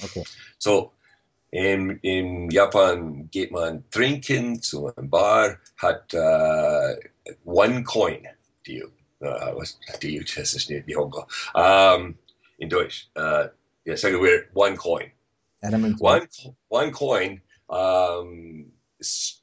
Okay. 0.02 0.24
So, 0.58 0.92
in, 1.54 2.00
in 2.02 2.50
Japan 2.50 3.30
geht 3.30 3.52
man 3.52 3.88
trinken 3.92 4.60
zu 4.60 4.88
einem 4.88 5.08
Bar, 5.10 5.60
hat 5.78 6.12
uh, 6.16 6.96
one 7.46 7.84
coin, 7.84 8.28
die, 8.66 8.84
uh, 8.84 8.90
was, 9.22 9.80
die, 10.02 10.20
das 10.20 10.56
ist 10.56 10.70
nicht 10.72 10.88
Nihongo, 10.88 11.28
um, 11.54 12.18
in 12.58 12.70
Deutsch, 12.70 13.08
uh, 13.16 13.50
ja, 13.86 13.96
sagen 13.96 14.20
wir 14.24 14.46
one 14.56 14.76
coin. 14.76 15.12
One, 15.62 16.28
one 16.70 16.92
coin 16.92 17.42
um, 17.68 18.74
ist 18.98 19.43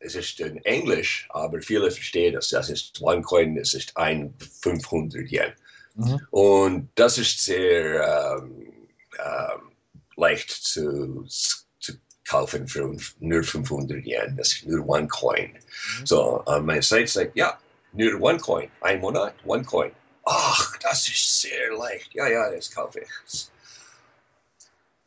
es 0.00 0.14
ist 0.14 0.40
in 0.40 0.64
Englisch, 0.64 1.26
aber 1.30 1.60
viele 1.60 1.90
verstehen 1.90 2.34
das. 2.34 2.48
Das 2.48 2.70
ist 2.70 3.00
One 3.00 3.22
Coin, 3.22 3.56
es 3.56 3.74
ist 3.74 3.96
ein 3.96 4.34
500 4.62 5.30
Yen. 5.30 5.52
Mhm. 5.94 6.20
Und 6.30 6.88
das 6.94 7.18
ist 7.18 7.44
sehr 7.44 8.38
ähm, 8.38 8.72
ähm, 9.18 9.72
leicht 10.16 10.50
zu, 10.50 11.24
zu, 11.26 11.94
kaufen 12.24 12.68
für 12.68 12.94
nur 13.20 13.42
500 13.42 14.04
Yen. 14.04 14.36
Das 14.36 14.52
ist 14.52 14.66
nur 14.66 14.86
one 14.86 15.08
coin. 15.08 15.50
Mhm. 15.52 16.06
So, 16.06 16.42
on 16.46 16.66
meine 16.66 16.82
Seite 16.82 17.06
sagt, 17.06 17.36
ja, 17.36 17.58
nur 17.92 18.20
one 18.20 18.38
coin. 18.38 18.70
Ein 18.82 19.00
Monat, 19.00 19.34
one 19.44 19.64
coin. 19.64 19.90
Ach, 20.24 20.76
das 20.78 21.08
ist 21.08 21.40
sehr 21.40 21.72
leicht. 21.72 22.12
Ja, 22.14 22.28
ja, 22.28 22.50
das 22.50 22.70
kaufe 22.70 23.00
ich. 23.00 23.48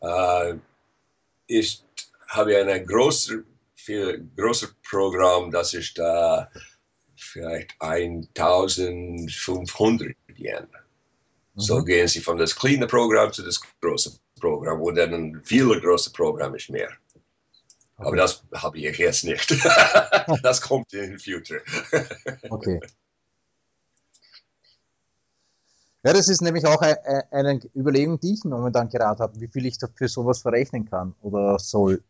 Äh, 0.02 0.56
ich 1.46 1.84
habe 2.28 2.54
ein 3.90 4.32
großes 4.36 4.70
große 4.70 4.76
Programm, 4.90 5.52
das 5.52 5.74
ist 5.74 5.98
da 5.98 6.50
vielleicht 7.16 7.74
1500 7.80 10.16
Yen. 10.36 10.68
Mhm. 11.54 11.62
So 11.62 11.84
gehen 11.84 12.08
Sie 12.08 12.22
von 12.22 12.38
das 12.38 12.56
kleine 12.56 12.88
Programm 12.88 13.34
zu 13.34 13.44
das 13.44 13.60
große 13.82 14.18
Programm 14.40 14.82
und 14.82 14.96
dann 14.96 15.14
ein 15.14 15.44
viel 15.44 15.80
größeres 15.80 16.14
Programm 16.14 16.56
ist 16.56 16.70
mehr. 16.70 16.90
Okay. 17.98 18.08
Aber 18.08 18.16
das 18.18 18.44
habe 18.56 18.80
ich 18.80 18.98
jetzt 18.98 19.26
nicht. 19.26 19.52
das 20.44 20.62
kommt 20.62 20.92
in 20.94 21.12
den 21.12 21.20
Future. 21.20 21.62
okay. 22.50 22.80
Ja, 26.04 26.14
das 26.14 26.30
ist 26.30 26.42
nämlich 26.42 26.66
auch 26.66 26.82
eine 26.82 27.60
Überlegung, 27.76 28.20
die 28.20 28.34
ich 28.34 28.44
momentan 28.44 28.90
gerade 28.90 29.22
habe, 29.22 29.40
wie 29.40 29.48
viel 29.48 29.68
ich 29.68 29.78
für 29.96 30.08
sowas 30.08 30.42
verrechnen 30.42 30.90
kann 30.90 31.14
oder 31.22 31.60
soll. 31.60 32.04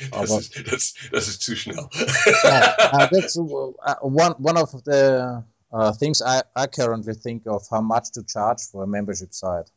Das 0.12 0.30
ist, 0.30 0.72
das, 0.72 0.94
das 1.12 1.28
ist, 1.28 1.42
zu 1.42 1.56
schnell. 1.56 1.78
uh, 1.78 3.06
that's 3.10 3.36
uh, 3.36 3.72
one, 4.02 4.34
one 4.38 4.56
of 4.56 4.70
the 4.84 5.44
uh, 5.72 5.92
things 5.92 6.22
I, 6.22 6.42
I 6.56 6.66
currently 6.66 7.14
think 7.14 7.46
of, 7.46 7.66
how 7.70 7.80
much 7.80 8.10
to 8.14 8.22
charge 8.22 8.62
for 8.70 8.84
a 8.84 8.86
membership 8.86 9.34
site. 9.34 9.70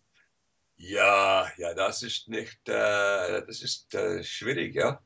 Ja, 0.77 1.47
ja, 1.57 1.73
das 1.73 2.03
ist 2.03 2.27
nicht, 2.27 2.67
äh, 2.67 3.41
das 3.45 3.61
ist 3.61 3.93
äh, 3.93 4.23
schwierig, 4.23 4.75
ja. 4.75 4.99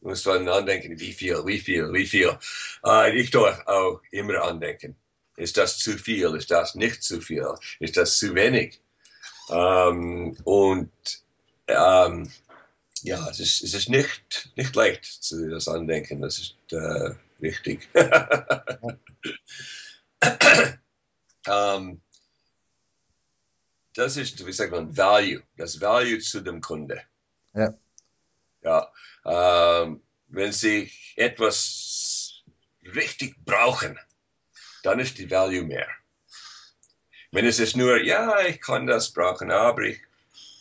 Du 0.00 0.08
musst 0.08 0.26
dann 0.26 0.48
andenken, 0.48 0.98
wie 0.98 1.12
viel, 1.12 1.44
wie 1.46 1.58
viel, 1.58 1.92
wie 1.92 2.06
viel. 2.06 2.36
Äh, 2.84 3.18
ich 3.18 3.30
tue 3.30 3.54
auch 3.66 4.00
immer 4.10 4.42
andenken. 4.42 4.96
Ist 5.36 5.56
das 5.56 5.78
zu 5.78 5.96
viel? 5.96 6.34
Ist 6.34 6.50
das 6.50 6.74
nicht 6.74 7.02
zu 7.02 7.20
viel? 7.20 7.46
Ist 7.78 7.96
das 7.96 8.18
zu 8.18 8.34
wenig? 8.34 8.80
Ähm, 9.50 10.36
und 10.44 10.90
ähm, 11.66 12.30
ja, 13.02 13.28
es 13.28 13.40
ist, 13.40 13.62
es 13.62 13.74
ist 13.74 13.88
nicht, 13.88 14.50
nicht 14.56 14.74
leicht 14.76 15.04
zu 15.04 15.48
das 15.48 15.68
Andenken. 15.68 16.20
Das 16.22 16.38
ist 16.38 16.56
äh, 16.72 17.14
wichtig. 17.38 17.88
ähm, 21.46 22.00
das 23.94 24.16
ist, 24.16 24.46
wie 24.46 24.52
sagt 24.52 24.72
man, 24.72 24.96
Value. 24.96 25.42
Das 25.56 25.80
Value 25.80 26.18
zu 26.18 26.40
dem 26.40 26.60
Kunde. 26.60 27.02
Ja. 27.54 27.74
Ja. 28.62 28.92
Ähm, 29.24 30.02
wenn 30.28 30.52
Sie 30.52 30.90
etwas 31.16 32.42
richtig 32.94 33.36
brauchen, 33.44 33.98
dann 34.82 35.00
ist 35.00 35.18
die 35.18 35.30
Value 35.30 35.62
mehr. 35.62 35.88
Wenn 37.32 37.46
es 37.46 37.58
ist 37.58 37.76
nur, 37.76 38.02
ja, 38.02 38.40
ich 38.40 38.60
kann 38.60 38.86
das 38.86 39.12
brauchen, 39.12 39.50
aber 39.50 39.82
ich, 39.82 40.00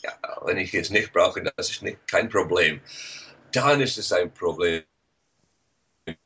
ja, 0.04 0.12
wenn 0.44 0.58
ich 0.58 0.74
es 0.74 0.90
nicht 0.90 1.14
brauche, 1.14 1.42
das 1.42 1.70
ist 1.70 1.84
nicht, 1.84 2.08
kein 2.08 2.30
Problem. 2.30 2.82
Dann 3.52 3.82
ist 3.82 3.98
es 3.98 4.12
ein 4.12 4.34
Problem 4.34 4.84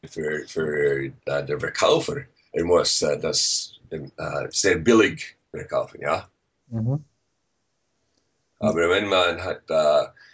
für, 0.05 0.47
für 0.47 1.11
uh, 1.27 1.41
den 1.41 1.59
Verkäufer. 1.59 2.25
Er 2.51 2.63
muss 2.63 3.01
uh, 3.01 3.15
das 3.15 3.79
uh, 3.91 4.47
sehr 4.49 4.77
billig 4.77 5.35
verkaufen, 5.51 6.01
ja. 6.01 6.29
Mhm. 6.67 7.03
Aber 8.59 8.89
wenn 8.89 9.07
man 9.07 9.43
hat, 9.43 9.63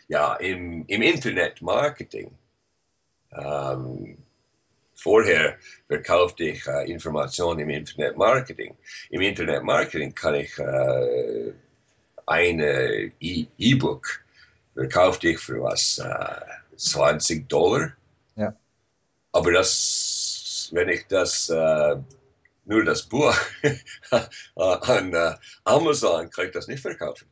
ja, 0.08 0.36
im, 0.36 0.86
im 0.86 1.02
Internet 1.02 1.64
Marketing, 1.64 2.38
ähm, 3.32 4.18
vorher 5.00 5.58
verkaufte 5.88 6.44
ich 6.44 6.68
äh, 6.68 6.92
Informationen 6.92 7.62
im 7.62 7.70
Internet 7.70 8.18
Marketing. 8.18 8.78
Im 9.10 9.22
Internet 9.22 9.64
Marketing 9.64 10.14
kann 10.14 10.36
ich 10.36 10.58
äh, 10.60 11.54
eine 12.30 13.12
E-Book 13.20 14.24
verkaufte 14.74 15.30
ich 15.30 15.40
für 15.40 15.62
was 15.62 15.98
äh, 15.98 16.78
20 16.78 17.50
Dollar. 17.50 17.94
Ja. 18.36 18.56
Aber 19.32 19.52
das, 19.52 20.70
wenn 20.72 20.90
ich 20.90 21.08
das 21.08 21.50
äh, 21.50 21.96
nur 22.66 22.86
das 22.86 23.04
Buch 23.04 23.36
an 24.56 25.14
äh, 25.14 25.36
Amazon 25.64 26.30
kann 26.30 26.46
ich 26.46 26.52
das 26.52 26.68
nicht 26.68 26.82
verkaufen. 26.82 27.28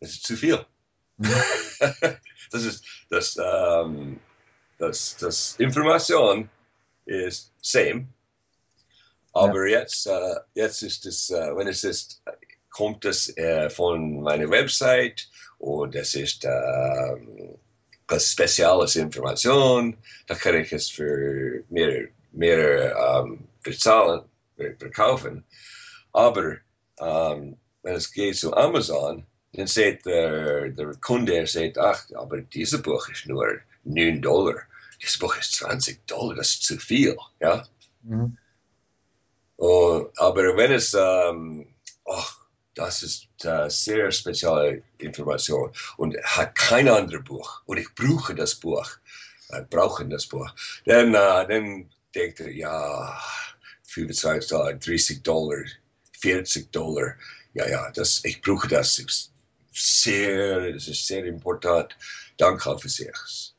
Das 0.00 0.10
ist 0.10 0.24
zu 0.24 0.36
viel. 0.36 0.64
Das 2.50 2.64
ist 2.64 2.84
das, 3.08 3.38
ähm, 3.42 4.20
das, 4.76 5.16
das 5.16 5.56
Information 5.56 6.50
ist 7.06 7.50
same. 7.62 8.06
Aber 9.32 9.66
ja. 9.66 9.80
jetzt, 9.80 10.06
äh, 10.06 10.34
jetzt 10.52 10.82
ist 10.82 11.06
es, 11.06 11.30
äh, 11.30 11.56
wenn 11.56 11.68
es 11.68 11.82
ist, 11.82 12.22
kommt 12.72 13.04
es 13.04 13.36
äh, 13.36 13.70
von 13.70 14.22
meiner 14.22 14.50
Website 14.50 15.28
und 15.58 15.94
es 15.94 16.14
ist 16.14 16.44
äh, 16.44 17.16
spezielles 18.18 18.96
Information, 18.96 19.96
da 20.26 20.34
kann 20.34 20.56
ich 20.56 20.72
es 20.72 20.88
für 20.88 21.62
mehr, 21.70 22.08
mehr 22.32 22.96
ähm, 22.96 23.46
bezahlen, 23.62 24.22
verkaufen. 24.78 25.44
Aber 26.12 26.56
ähm, 27.00 27.56
wenn 27.82 27.94
es 27.94 28.12
geht 28.12 28.36
zu 28.36 28.54
Amazon, 28.54 29.24
dann 29.54 29.66
sagt 29.66 30.06
der, 30.06 30.68
der 30.70 30.94
Kunde, 31.00 31.46
sagt, 31.46 31.78
ach, 31.78 32.04
aber 32.14 32.40
dieses 32.40 32.82
Buch 32.82 33.08
ist 33.08 33.26
nur 33.26 33.46
9 33.84 34.20
Dollar 34.20 34.56
das 35.02 35.18
Buch 35.18 35.36
ist 35.36 35.54
20 35.54 36.06
Dollar, 36.06 36.36
das 36.36 36.50
ist 36.50 36.62
zu 36.62 36.78
viel. 36.78 37.16
Ja? 37.40 37.66
Mhm. 38.02 38.36
Und, 39.56 40.18
aber 40.18 40.56
wenn 40.56 40.72
es, 40.72 40.94
ähm, 40.94 41.66
oh, 42.04 42.22
das 42.74 43.02
ist 43.02 43.28
äh, 43.44 43.68
sehr 43.68 44.10
spezielle 44.10 44.82
Information 44.98 45.72
und 45.96 46.16
hat 46.22 46.54
kein 46.54 46.88
anderes 46.88 47.24
Buch 47.24 47.62
und 47.66 47.78
ich 47.78 47.94
brauche 47.94 48.34
das 48.34 48.54
Buch, 48.54 48.88
äh, 49.50 49.62
brauche 49.68 50.06
das 50.08 50.26
Buch, 50.26 50.50
dann, 50.86 51.14
äh, 51.14 51.46
dann 51.48 51.90
denkt 52.14 52.40
er, 52.40 52.50
ja, 52.50 53.20
25 53.84 54.48
Dollar, 54.48 54.74
30 54.74 55.22
Dollar, 55.22 55.64
40 56.20 56.72
Dollar, 56.72 57.14
ja, 57.54 57.68
ja, 57.68 57.90
das, 57.90 58.24
ich 58.24 58.40
brauche 58.40 58.68
das, 58.68 59.02
sehr, 59.72 60.72
das 60.72 60.88
ist 60.88 61.06
sehr 61.06 61.24
important, 61.24 61.96
dann 62.36 62.58
kaufe 62.58 62.88
ich 62.88 63.00
es. 63.00 63.54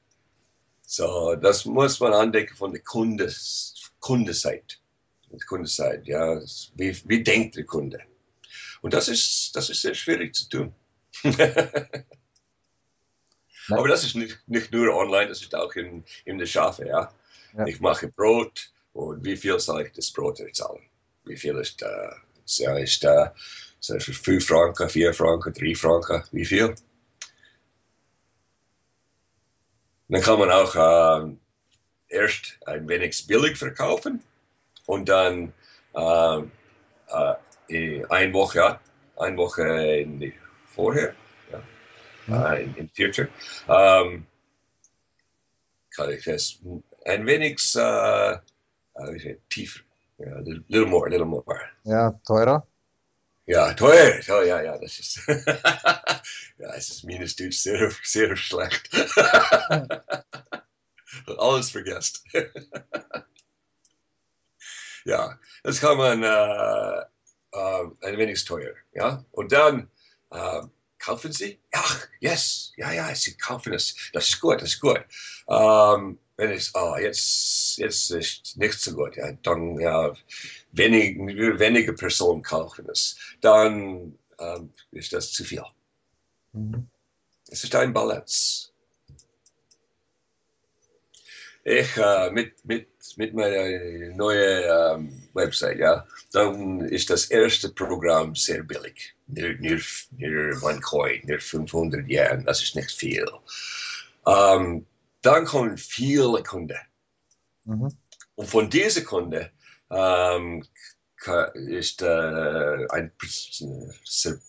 So, 0.86 1.36
das 1.36 1.66
muss 1.66 2.00
man 2.00 2.14
andenken 2.14 2.56
von 2.56 2.72
der 2.72 2.82
Kundes, 2.84 3.92
Kundenseite. 4.00 4.76
Kundenseite, 5.48 6.04
ja. 6.06 6.40
Wie, 6.76 6.96
wie 7.06 7.24
denkt 7.24 7.56
der 7.56 7.66
Kunde? 7.66 8.00
Und 8.84 8.94
das 8.94 9.08
ist, 9.08 9.56
das 9.56 9.70
ist 9.70 9.82
sehr 9.82 9.96
schwierig 9.96 10.36
zu 10.36 10.50
tun. 10.50 10.76
Aber 13.70 13.88
das 13.88 14.04
ist 14.04 14.16
nicht, 14.16 14.38
nicht 14.46 14.74
nur 14.74 14.94
online, 14.94 15.30
das 15.30 15.42
ist 15.42 15.56
auch 15.56 15.74
in, 15.76 16.04
in 16.26 16.38
der 16.38 16.48
Schafe, 16.48 16.86
ja? 16.86 17.10
ja. 17.58 17.66
Ich 17.66 17.80
mache 17.80 18.10
Brot 18.10 18.74
und 18.92 19.24
wie 19.24 19.38
viel 19.38 19.58
soll 19.58 19.84
ich 19.84 19.94
das 19.94 20.12
Brot 20.12 20.42
erzahlen? 20.42 20.84
Wie 21.24 21.38
viel 21.38 21.56
ist 21.60 21.82
da? 21.82 21.88
Äh, 21.88 22.16
ja, 22.46 22.78
ist 22.78 23.02
da 23.06 23.34
äh, 23.88 24.00
für 24.02 24.12
5 24.12 24.46
Franken, 24.46 24.90
4 24.90 25.14
Franken, 25.14 25.54
3 25.54 25.76
Franken, 25.76 26.24
wie 26.34 26.46
viel? 26.46 26.76
Dann 30.10 30.22
kann 30.22 30.40
man 30.40 30.52
auch 30.52 30.76
äh, 30.76 31.38
erst 32.10 32.60
ein 32.66 32.86
wenig 32.90 33.26
billig 33.28 33.58
verkaufen 33.58 34.22
und 34.88 35.08
dann 35.08 35.54
äh, 35.96 36.38
äh, 36.38 37.36
eine 38.10 38.34
Woche, 38.34 38.58
ja, 38.58 38.80
eine 39.18 39.38
Woche 39.38 39.64
in 40.00 40.20
die, 40.20 40.34
vorher, 40.68 41.14
ja, 41.52 41.62
mhm. 42.28 42.46
Äh, 42.46 42.64
in, 42.64 42.76
in 42.76 42.90
Future, 42.90 43.30
ähm, 43.68 44.26
kann 45.96 46.12
ich 46.12 46.28
es 46.28 46.60
ein 47.06 47.26
wenig 47.26 47.76
äh, 47.76 48.34
äh 48.34 49.38
tiefer, 49.50 49.82
ja, 50.18 50.38
little 50.40 50.86
more, 50.86 51.10
little 51.10 51.26
more. 51.26 51.60
Ja, 51.84 52.12
teurer. 52.26 52.66
Ja, 53.46 53.74
teuer. 53.74 54.22
Oh, 54.30 54.42
ja, 54.42 54.62
ja, 54.62 54.78
das 54.78 55.00
ist. 55.00 55.20
ja, 56.58 56.74
es 56.76 56.90
ist 56.90 57.04
minus 57.04 57.36
Deutsch 57.36 57.58
sehr, 57.58 57.92
sehr 58.04 58.36
schlecht. 58.38 58.90
Alles 61.38 61.70
vergesst. 61.70 62.24
ja, 65.04 65.38
das 65.64 65.82
kann 65.82 65.98
man 65.98 66.24
äh, 66.24 67.06
äh, 67.54 67.86
ein 68.02 68.18
wenig 68.18 68.44
teuer. 68.46 68.74
Ja, 68.94 69.24
und 69.32 69.52
dann 69.52 69.90
äh, 70.32 70.62
kaufen 71.00 71.32
Sie. 71.32 71.60
Ja, 71.74 71.84
yes, 72.20 72.74
ja, 72.78 72.92
ja, 72.92 73.14
Sie 73.16 73.36
kaufen 73.38 73.74
es. 73.74 73.96
Das 74.14 74.30
ist 74.30 74.40
gut, 74.40 74.62
das 74.62 74.70
ist 74.70 74.80
gut. 74.80 75.04
Ähm, 75.48 76.20
wenn 76.36 76.52
es, 76.52 76.74
oh, 76.74 76.96
jetzt, 76.98 77.78
jetzt 77.78 78.12
ist 78.12 78.58
nicht 78.58 78.80
so 78.80 78.94
gut, 78.94 79.16
ja, 79.18 79.32
dann 79.44 79.80
ja, 79.80 80.14
wenig, 80.72 81.18
wenige 81.18 81.94
Personen 81.94 82.42
kaufen 82.42 82.88
es, 82.90 83.16
dann 83.42 84.18
ähm, 84.40 84.74
ist 84.92 85.14
das 85.14 85.32
zu 85.32 85.44
viel. 85.44 85.64
Mhm. 86.54 86.88
Es 87.50 87.64
ist 87.64 87.76
ein 87.76 87.94
Balance. 87.94 88.73
Ich 91.64 91.98
äh, 91.98 92.30
mit, 92.32 92.66
mit, 92.66 92.90
mit 93.16 93.34
meiner 93.34 94.16
neuen 94.16 94.64
ähm, 95.00 95.30
Website, 95.34 95.80
ja, 95.80 96.06
dann 96.32 96.82
ist 96.82 97.10
das 97.10 97.26
erste 97.26 97.70
Programm 97.70 98.36
sehr 98.36 98.64
billig. 98.64 99.16
Nur, 99.28 99.54
nur, 99.60 99.80
nur 100.12 100.70
ein 100.70 100.82
Coin, 100.82 101.22
nur 101.26 101.40
500 101.40 102.08
Yen, 102.08 102.44
das 102.46 102.62
ist 102.62 102.76
nicht 102.76 102.92
viel. 102.92 103.26
Ähm, 104.28 104.86
dann 105.22 105.46
kommen 105.46 105.78
viele 105.78 106.44
Kunden. 106.44 106.78
Mhm. 107.64 107.94
Und 108.36 108.48
von 108.48 108.70
diesen 108.70 109.06
Kunden 109.06 109.50
ähm, 109.90 110.66
ist 111.54 112.02
äh, 112.02 112.88
ein 112.90 113.12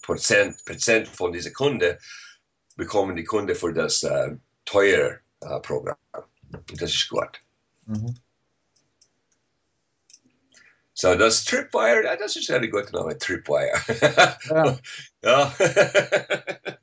Prozent, 0.03 0.65
Prozent 0.65 1.09
von 1.09 1.33
diesen 1.33 1.53
Kunden 1.53 1.97
bekommen 2.77 3.15
die 3.15 3.25
Kunden 3.25 3.55
für 3.55 3.73
das 3.73 4.03
äh, 4.03 4.37
teure 4.65 5.21
äh, 5.41 5.61
Programm. 5.61 5.97
Das 6.77 6.95
ist 6.95 7.09
gut. 7.09 7.41
Mhm. 7.87 8.15
So, 10.97 11.15
das 11.17 11.45
Tripwire, 11.45 12.17
das 12.19 12.37
ist 12.37 12.51
ein 12.51 12.71
guter 12.71 12.93
Name, 12.93 13.19
Tripwire. 13.19 13.81
Ja. 14.49 14.79
ja. 15.23 15.55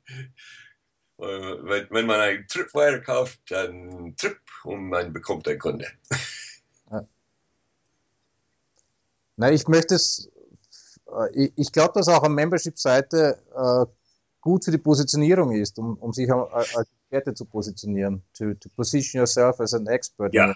wenn, 1.16 1.86
wenn, 1.90 2.06
man 2.06 2.20
ein 2.20 2.46
Tripwire 2.46 3.00
kauft, 3.00 3.40
dann 3.48 4.14
Trip 4.16 4.38
und 4.64 4.88
man 4.88 5.14
bekommt 5.14 5.48
einen 5.48 5.58
Kunde. 5.58 5.86
Ja. 6.90 7.06
Na, 9.36 9.50
ich 9.50 9.66
möchte 9.66 9.94
es, 9.94 10.30
äh, 11.06 11.50
ich 11.56 11.72
glaube, 11.72 11.94
dass 11.94 12.08
auch 12.08 12.22
eine 12.22 12.34
Membership-Seite 12.34 13.42
äh, 13.54 13.86
gut 14.42 14.64
für 14.66 14.70
die 14.72 14.78
Positionierung 14.78 15.52
ist, 15.52 15.78
um, 15.78 15.96
um 15.96 16.12
sich 16.12 16.30
als 16.30 16.74
Experte 16.74 17.32
zu 17.32 17.46
positionieren, 17.46 18.22
to, 18.36 18.52
to 18.54 18.68
position 18.76 19.20
yourself 19.20 19.58
as 19.60 19.72
an 19.72 19.86
expert. 19.86 20.34
Ja, 20.34 20.54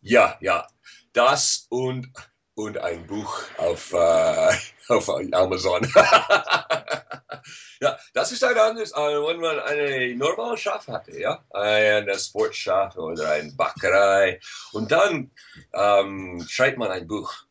ja, 0.00 0.38
ja. 0.40 0.66
Das 1.12 1.66
und, 1.68 2.10
und 2.54 2.78
ein 2.78 3.06
Buch 3.06 3.42
auf, 3.58 3.92
äh, 3.92 4.52
auf 4.88 5.10
Amazon. 5.32 5.82
ja, 7.80 7.98
das 8.14 8.32
ist 8.32 8.44
ein 8.44 8.56
anderes, 8.56 8.92
äh, 8.92 8.96
wenn 8.96 9.40
man 9.40 9.58
eine 9.58 10.14
normale 10.14 10.56
Schaf 10.56 10.86
hatte, 10.86 11.18
ja, 11.18 11.44
ein 11.50 12.08
Sportschaf 12.18 12.96
oder 12.96 13.30
eine 13.30 13.52
Backerei 13.52 14.38
und 14.72 14.92
dann 14.92 15.32
ähm, 15.72 16.44
schreibt 16.48 16.78
man 16.78 16.90
ein 16.92 17.08
Buch. 17.08 17.46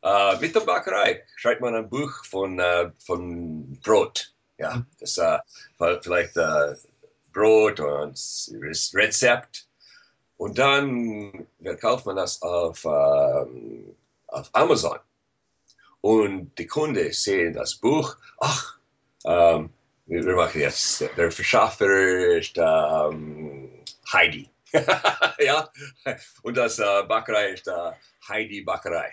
Äh, 0.00 0.38
mit 0.38 0.54
der 0.54 0.60
Backerei 0.60 1.24
schreibt 1.36 1.60
man 1.60 1.74
ein 1.74 1.90
Buch 1.90 2.24
von, 2.24 2.58
äh, 2.60 2.90
von 3.04 3.67
Brot. 3.82 4.32
Ja, 4.58 4.76
mhm. 4.76 4.86
das 5.00 5.18
äh, 5.18 5.38
vielleicht 6.02 6.36
äh, 6.36 6.74
Brot 7.32 7.80
und 7.80 8.18
Rezept. 8.94 9.66
Und 10.36 10.58
dann 10.58 11.46
verkauft 11.62 12.06
man 12.06 12.16
das 12.16 12.40
auf, 12.42 12.84
ähm, 12.84 13.94
auf 14.28 14.48
Amazon. 14.52 14.98
Und 16.00 16.56
die 16.58 16.66
Kunden 16.66 17.12
sehen 17.12 17.54
das 17.54 17.74
Buch. 17.74 18.16
Ach, 18.38 18.78
ähm, 19.24 19.70
wir 20.06 20.36
machen 20.36 20.60
jetzt, 20.60 21.00
der 21.16 21.30
Verschaffer 21.30 22.38
ist 22.38 22.56
ähm, 22.56 23.70
Heidi. 24.12 24.48
ja, 25.38 25.68
und 26.42 26.56
das 26.56 26.78
äh, 26.78 27.02
Backerei 27.08 27.50
ist 27.50 27.66
äh, 27.66 27.92
Heidi 28.28 28.62
Backerei. 28.62 29.10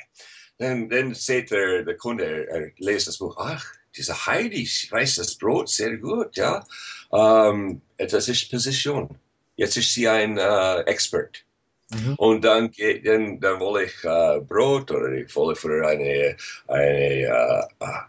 Dann, 0.57 0.88
dann 0.89 1.13
sieht 1.13 1.51
der, 1.51 1.84
der 1.84 1.97
Kunde, 1.97 2.47
er 2.47 2.72
liest 2.78 3.07
das 3.07 3.18
Buch, 3.18 3.36
ach, 3.38 3.66
diese 3.96 4.26
Heidi 4.26 4.70
weiß 4.89 5.16
das 5.16 5.36
Brot 5.36 5.70
sehr 5.70 5.98
gut, 5.98 6.36
ja. 6.36 6.66
Ähm, 7.12 7.82
das 7.98 8.28
ist 8.28 8.50
Position. 8.50 9.18
Jetzt 9.56 9.78
ist 9.78 9.93
sie 9.93 10.08
ein 10.08 10.38
äh, 10.38 10.82
Expert. 10.82 11.43
Mhm. 11.91 12.16
Und 12.16 12.41
dann, 12.43 12.72
dann, 13.04 13.39
dann 13.39 13.60
wollte 13.60 13.86
ich 13.86 14.04
äh, 14.04 14.41
Brot 14.41 14.91
oder 14.91 15.12
ich 15.12 15.34
wollte 15.36 15.60
für 15.60 15.88
eine, 15.88 16.36
eine 16.68 16.80
äh, 16.80 17.60
äh 17.80 18.00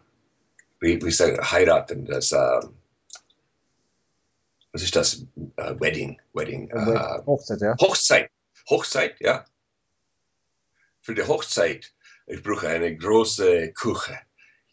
wie, 0.81 1.03
wie 1.03 1.11
sagen, 1.11 1.39
heiraten, 1.41 2.05
das, 2.05 2.33
äh, 2.33 2.61
was 4.73 4.83
ist 4.83 4.95
das? 4.95 5.25
Uh, 5.59 5.81
Wedding, 5.81 6.21
Wedding. 6.35 6.71
Uh, 6.71 7.25
Hochzeit, 7.25 7.61
ja. 7.63 7.75
Hochzeit, 7.81 8.31
Hochzeit, 8.69 9.21
ja. 9.21 9.47
Für 11.01 11.15
die 11.15 11.23
Hochzeit 11.23 11.93
ich 12.27 12.43
brauche 12.43 12.69
eine 12.69 12.97
große 12.97 13.73
Küche. 13.73 14.19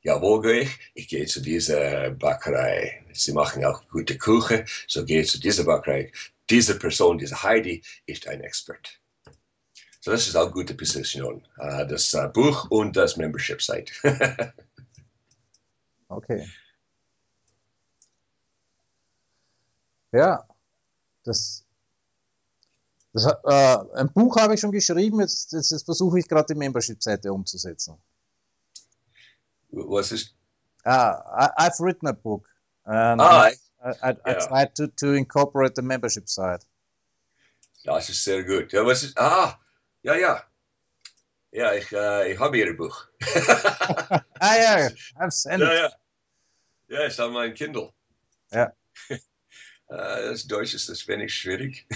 Ja, 0.04 0.22
wo 0.22 0.40
gehe 0.42 0.62
ich? 0.62 0.80
Ich 0.96 1.08
gehe 1.08 1.26
zu 1.26 1.42
dieser 1.42 2.12
Bäckerei. 2.12 3.04
Sie 3.14 3.32
machen 3.32 3.64
auch 3.64 3.88
gute 3.90 4.18
Küche, 4.18 4.66
so 4.88 5.06
gehe 5.06 5.22
ich 5.22 5.30
zu 5.30 5.40
dieser 5.40 5.64
Bäckerei. 5.64 6.12
Diese 6.50 6.78
Person, 6.78 7.18
diese 7.18 7.42
Heidi, 7.42 7.82
ist 8.06 8.28
ein 8.28 8.42
Expert. 8.42 9.00
So, 10.02 10.12
das 10.12 10.28
ist 10.28 10.36
auch 10.36 10.44
eine 10.44 10.52
gute 10.52 10.74
Position. 10.76 11.48
Uh, 11.58 11.86
das 11.86 12.14
uh, 12.14 12.28
Buch 12.28 12.70
und 12.70 12.98
das 12.98 13.16
Membership-Site. 13.16 13.94
okay. 16.10 16.46
Ja, 20.12 20.46
das 21.24 21.66
das, 23.14 23.26
äh, 23.26 23.78
ein 23.96 24.12
Buch 24.12 24.36
habe 24.38 24.56
ich 24.56 24.60
schon 24.60 24.72
geschrieben, 24.72 25.22
jetzt, 25.22 25.54
jetzt, 25.54 25.72
jetzt 25.72 25.86
versuche 25.86 26.20
ich 26.20 26.28
gerade 26.28 26.54
die 26.54 26.60
Membership-Seite 26.60 27.32
umzusetzen. 27.32 27.96
Was 29.74 30.12
ist? 30.12 30.36
Uh, 30.86 31.16
I, 31.40 31.50
I've 31.58 31.80
written 31.80 32.08
a 32.08 32.14
book. 32.14 32.48
And 32.86 33.22
ah, 33.22 33.50
I, 33.50 33.54
I, 33.84 34.10
I 34.10 34.16
yeah. 34.28 34.48
tried 34.48 34.76
to, 34.76 34.88
to 34.88 35.14
incorporate 35.14 35.76
the 35.76 35.82
membership 35.82 36.28
site. 36.30 36.64
Das 37.86 38.10
ist 38.10 38.24
sehr 38.24 38.44
gut. 38.44 38.72
Ja, 38.72 38.86
was 38.86 39.04
ist, 39.04 39.18
ah, 39.18 39.60
ja, 40.04 40.16
ja. 40.16 40.44
Ja, 41.52 41.74
ich, 41.74 41.92
äh, 41.92 42.32
ich 42.32 42.40
habe 42.40 42.58
Ihr 42.58 42.76
Buch. 42.76 43.08
ah 44.40 44.56
ja, 44.56 44.90
I've 45.20 45.32
sent 45.32 45.62
ja, 45.62 45.74
ja. 45.74 45.92
Ja, 46.88 47.06
ich 47.08 47.20
habe 47.20 47.32
mein 47.32 47.54
Kindle. 47.54 47.94
Ja. 48.52 48.74
Äh, 49.90 50.30
das 50.30 50.48
Deutsch 50.48 50.74
ist 50.74 50.88
das 50.90 51.08
wenig 51.08 51.36
schwierig. 51.36 51.86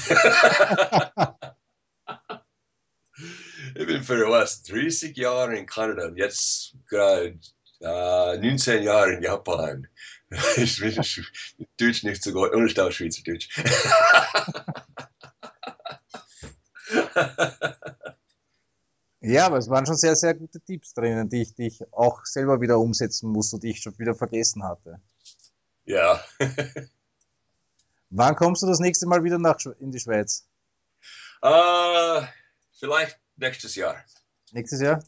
ich 3.76 3.88
bin 3.88 4.04
für 4.04 4.30
was 4.30 4.62
30 4.64 5.16
Jahre 5.18 5.58
in 5.58 5.66
Kanada 5.66 6.06
und 6.08 6.18
jetzt 6.18 6.76
gerade 6.88 7.40
äh, 7.82 8.38
19 8.38 8.84
Jahre 8.84 9.14
in 9.14 9.24
Japan. 9.24 9.88
ich 10.58 10.80
bin 10.80 10.94
Deutsch 11.78 12.04
nicht 12.04 12.22
so 12.24 12.34
gut, 12.34 12.52
und 12.52 12.68
ich 12.68 12.80
auch 12.80 12.92
Schweizerdeutsch. 12.92 13.50
ja, 19.22 19.46
aber 19.46 19.58
es 19.58 19.70
waren 19.70 19.86
schon 19.86 19.96
sehr, 19.96 20.16
sehr 20.16 20.34
gute 20.34 20.60
Tipps 20.60 20.94
drinnen, 20.94 21.30
die 21.30 21.44
ich, 21.44 21.54
die 21.56 21.68
ich 21.68 21.82
auch 21.94 22.26
selber 22.26 22.60
wieder 22.60 22.78
umsetzen 22.80 23.32
muss 23.32 23.54
und 23.54 23.64
die 23.64 23.70
ich 23.72 23.82
schon 23.82 23.98
wieder 24.00 24.16
vergessen 24.16 24.64
hatte. 24.64 25.00
Ja. 25.86 26.22
Wann 28.10 28.36
kommst 28.36 28.64
du 28.64 28.68
das 28.68 28.80
nächste 28.80 29.06
Mal 29.08 29.24
wieder 29.24 29.38
nach, 29.38 29.58
in 29.80 29.92
die 29.92 30.00
Schweiz? 30.00 30.48
Uh, 31.44 32.26
vielleicht 32.72 33.20
nächstes 33.36 33.76
Jahr. 33.76 34.04
Nächstes 34.52 34.82
Jahr? 34.82 35.04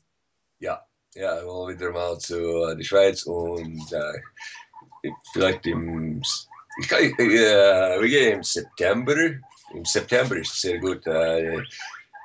Ja, 0.60 0.89
ja, 1.16 1.46
wollen 1.46 1.78
wieder 1.78 1.92
mal 1.92 2.18
zu 2.20 2.38
uh, 2.38 2.76
die 2.76 2.84
Schweiz 2.84 3.24
und 3.24 3.82
uh, 3.92 5.10
vielleicht 5.34 5.66
im, 5.66 6.22
ich 6.82 6.88
kann, 6.88 7.04
uh, 7.04 7.18
wir 7.18 8.10
gehen 8.10 8.38
im 8.38 8.44
September. 8.44 9.16
Im 9.74 9.86
September 9.86 10.36
ist 10.38 10.54
es 10.54 10.62
sehr 10.62 10.80
gut. 10.80 11.06
Uh, 11.08 11.62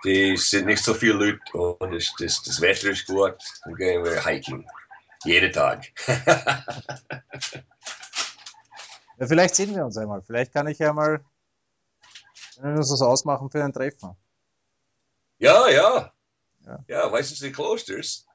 die 0.05 0.37
sind 0.37 0.67
nicht 0.67 0.83
so 0.83 0.95
viele 0.95 1.15
Leute 1.15 1.53
und 1.53 1.95
das, 1.95 2.13
das, 2.19 2.43
das 2.43 2.61
Wetter 2.61 2.91
ist 2.91 3.07
gut. 3.07 3.37
Dann 3.65 3.75
gehen 3.75 4.05
wir 4.05 4.25
hiking. 4.25 4.67
Jeden 5.25 5.53
Tag. 5.53 5.87
Ja, 9.17 9.29
vielleicht 9.29 9.55
sehen 9.55 9.73
wir 9.75 9.85
uns 9.85 9.97
einmal. 9.97 10.23
Vielleicht 10.23 10.53
kann 10.53 10.67
ich 10.67 10.81
ja 10.81 10.93
mal 10.93 11.25
wir 12.61 12.77
uns 12.77 12.91
das 12.91 13.03
ausmachen 13.03 13.51
für 13.51 13.63
ein 13.63 13.73
Treffen. 13.73 14.17
Ja, 15.39 15.69
ja. 15.69 16.13
Ja, 16.67 16.85
ja 16.89 17.13
weißt 17.13 17.41
du, 17.41 17.45
die 17.47 17.53
Klosters? 17.53 18.27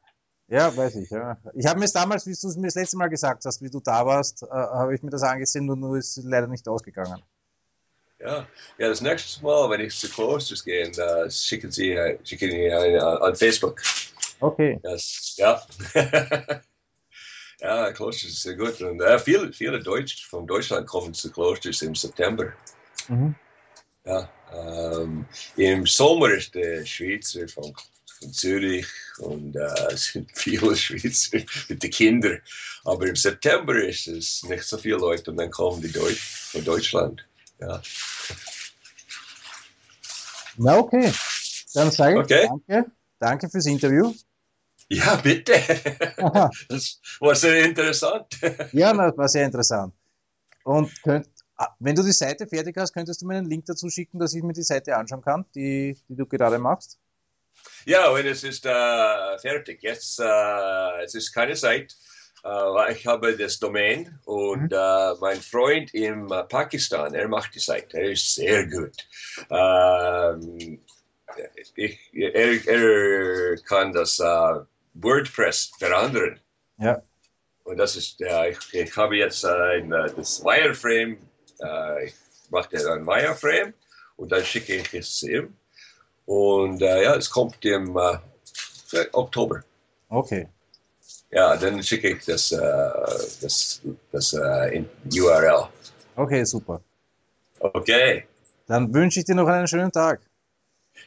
Ja, 0.49 0.75
weiß 0.75 0.95
ich, 0.95 1.09
ja. 1.11 1.37
Ich 1.53 1.65
habe 1.67 1.79
mir 1.79 1.85
es 1.85 1.93
damals, 1.93 2.25
wie 2.25 2.33
du 2.33 2.47
es 2.47 2.57
mir 2.57 2.67
das 2.67 2.75
letzte 2.75 2.97
Mal 2.97 3.07
gesagt 3.07 3.45
hast, 3.45 3.61
wie 3.61 3.69
du 3.69 3.79
da 3.79 4.03
warst, 4.05 4.43
äh, 4.43 4.47
habe 4.47 4.95
ich 4.95 5.03
mir 5.03 5.11
das 5.11 5.21
angesehen 5.21 5.69
und 5.69 5.79
nur 5.79 5.97
ist 5.97 6.19
leider 6.23 6.47
nicht 6.47 6.67
ausgegangen. 6.67 7.21
Ja, 8.19 8.47
ja, 8.77 8.89
das 8.89 8.99
nächste 8.99 9.43
Mal, 9.43 9.69
wenn 9.69 9.81
ich 9.81 9.97
zu 9.97 10.09
Klosters 10.09 10.63
gehe, 10.65 10.89
uh, 10.89 11.29
schicken 11.29 11.71
sie, 11.71 11.95
uh, 11.95 12.17
schicken 12.23 12.49
sie 12.51 12.67
uh, 12.67 13.23
an 13.23 13.35
Facebook. 13.35 13.81
Okay. 14.39 14.79
Das, 14.83 15.35
ja. 15.37 15.61
Ja, 17.61 17.91
Klosters 17.91 18.31
ist 18.31 18.41
sehr 18.43 18.55
gut. 18.55 18.79
Und 18.81 19.01
äh, 19.01 19.19
viele, 19.19 19.51
viele 19.51 19.81
Deutsch 19.81 20.25
von 20.27 20.47
Deutschland 20.47 20.87
kommen 20.87 21.13
zu 21.13 21.29
Klosters 21.29 21.81
im 21.81 21.93
September. 21.93 22.53
Mhm. 23.09 23.35
Ja, 24.05 24.29
ähm, 24.53 25.25
Im 25.57 25.85
Sommer 25.85 26.31
ist 26.31 26.55
der 26.55 26.85
Schweizer 26.85 27.47
von, 27.49 27.73
von 28.19 28.33
Zürich 28.33 28.87
und 29.19 29.55
äh, 29.55 29.95
sind 29.95 30.29
viele 30.33 30.75
Schweizer 30.75 31.39
mit 31.69 31.83
den 31.83 31.91
Kindern. 31.91 32.39
Aber 32.83 33.07
im 33.07 33.15
September 33.15 33.75
ist 33.75 34.07
es 34.07 34.43
nicht 34.43 34.63
so 34.63 34.77
viele 34.77 34.97
Leute 34.97 35.31
und 35.31 35.37
dann 35.37 35.51
kommen 35.51 35.81
die 35.81 35.91
Deutsch 35.91 36.49
von 36.51 36.63
Deutschland. 36.63 37.25
Ja. 37.59 37.81
Na 40.57 40.77
okay, 40.77 41.11
dann 41.73 41.91
sage 41.91 42.13
ich 42.13 42.19
okay. 42.19 42.47
danke. 42.47 42.91
Danke 43.19 43.49
fürs 43.49 43.65
Interview. 43.65 44.13
Ja, 44.89 45.15
bitte. 45.17 45.53
das 46.69 46.99
war 47.19 47.35
sehr 47.35 47.65
interessant. 47.65 48.25
ja, 48.71 48.93
das 48.93 49.17
war 49.17 49.27
sehr 49.27 49.45
interessant. 49.45 49.93
Und 50.63 50.91
könnt, 51.03 51.27
ah, 51.57 51.75
wenn 51.79 51.95
du 51.95 52.01
die 52.01 52.11
Seite 52.11 52.47
fertig 52.47 52.75
hast, 52.77 52.93
könntest 52.93 53.21
du 53.21 53.27
mir 53.27 53.37
einen 53.37 53.49
Link 53.49 53.65
dazu 53.65 53.89
schicken, 53.89 54.19
dass 54.19 54.33
ich 54.33 54.41
mir 54.41 54.53
die 54.53 54.63
Seite 54.63 54.95
anschauen 54.95 55.21
kann, 55.21 55.45
die, 55.53 55.97
die 56.07 56.15
du 56.15 56.25
gerade 56.25 56.57
machst? 56.57 56.97
Ja, 57.85 58.09
und 58.09 58.25
es 58.25 58.43
ist 58.43 58.65
uh, 58.65 59.37
fertig. 59.41 59.81
Jetzt 59.81 60.19
uh, 60.19 61.01
es 61.03 61.15
ist 61.15 61.33
keine 61.33 61.55
Zeit. 61.55 61.95
Uh, 62.43 62.89
ich 62.89 63.05
habe 63.05 63.35
das 63.35 63.59
Domain 63.59 64.17
und 64.25 64.71
mhm. 64.71 65.17
mein 65.19 65.41
Freund 65.41 65.93
in 65.93 66.27
Pakistan, 66.47 67.13
er 67.13 67.27
macht 67.27 67.53
die 67.55 67.59
Seite. 67.59 67.97
Er 67.97 68.11
ist 68.11 68.35
sehr 68.35 68.65
gut. 68.65 68.95
Ähm, 69.49 70.79
ich, 71.75 71.99
er, 72.13 72.65
er, 72.65 73.57
kann 73.67 73.91
das 73.91 74.19
WordPress 74.19 75.71
verändern. 75.77 76.39
Ja. 76.77 77.01
Und 77.65 77.77
das 77.77 77.97
ist, 77.97 78.19
ja, 78.19 78.45
ich, 78.45 78.57
ich 78.73 78.95
habe 78.95 79.17
jetzt 79.17 79.45
ein, 79.45 79.89
das 79.89 80.41
Wireframe, 80.43 81.17
ich 82.05 82.13
mache 82.49 82.69
ein 82.71 83.05
Wireframe 83.05 83.73
und 84.15 84.31
dann 84.31 84.45
schicke 84.45 84.75
ich 84.75 84.93
es 84.93 85.23
ihm 85.23 85.58
und 86.29 86.79
äh, 86.83 87.03
ja, 87.03 87.15
es 87.15 87.27
kommt 87.27 87.65
im 87.65 87.97
äh, 87.97 89.05
Oktober. 89.13 89.63
Okay. 90.09 90.47
Ja, 91.31 91.57
dann 91.57 91.81
schicke 91.81 92.09
ich 92.09 92.25
das, 92.25 92.51
äh, 92.51 92.59
das, 93.41 93.81
das 94.11 94.33
äh, 94.33 94.83
URL. 95.11 95.67
Okay, 96.15 96.43
super. 96.43 96.81
Okay. 97.59 98.27
Dann 98.67 98.93
wünsche 98.93 99.19
ich 99.19 99.25
dir 99.25 99.33
noch 99.33 99.47
einen 99.47 99.67
schönen 99.67 99.91
Tag. 99.91 100.21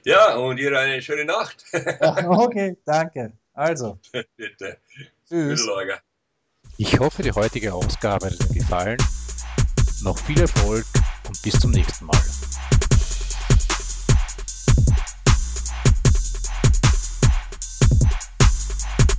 Ja, 0.02 0.34
und 0.34 0.56
dir 0.56 0.76
eine 0.76 1.00
schöne 1.00 1.24
Nacht. 1.24 1.64
okay, 2.26 2.76
danke. 2.84 3.32
Also. 3.54 3.98
Bitte. 4.36 4.78
Tschüss. 5.28 5.64
Bitte, 5.64 6.00
ich 6.78 6.98
hoffe, 6.98 7.22
die 7.22 7.30
heutige 7.30 7.72
Ausgabe 7.72 8.26
hat 8.26 8.40
Ihnen 8.40 8.54
gefallen. 8.54 8.98
Noch 10.02 10.18
viel 10.18 10.40
Erfolg 10.40 10.84
und 11.28 11.40
bis 11.42 11.60
zum 11.60 11.70
nächsten 11.70 12.06
Mal. 12.06 12.18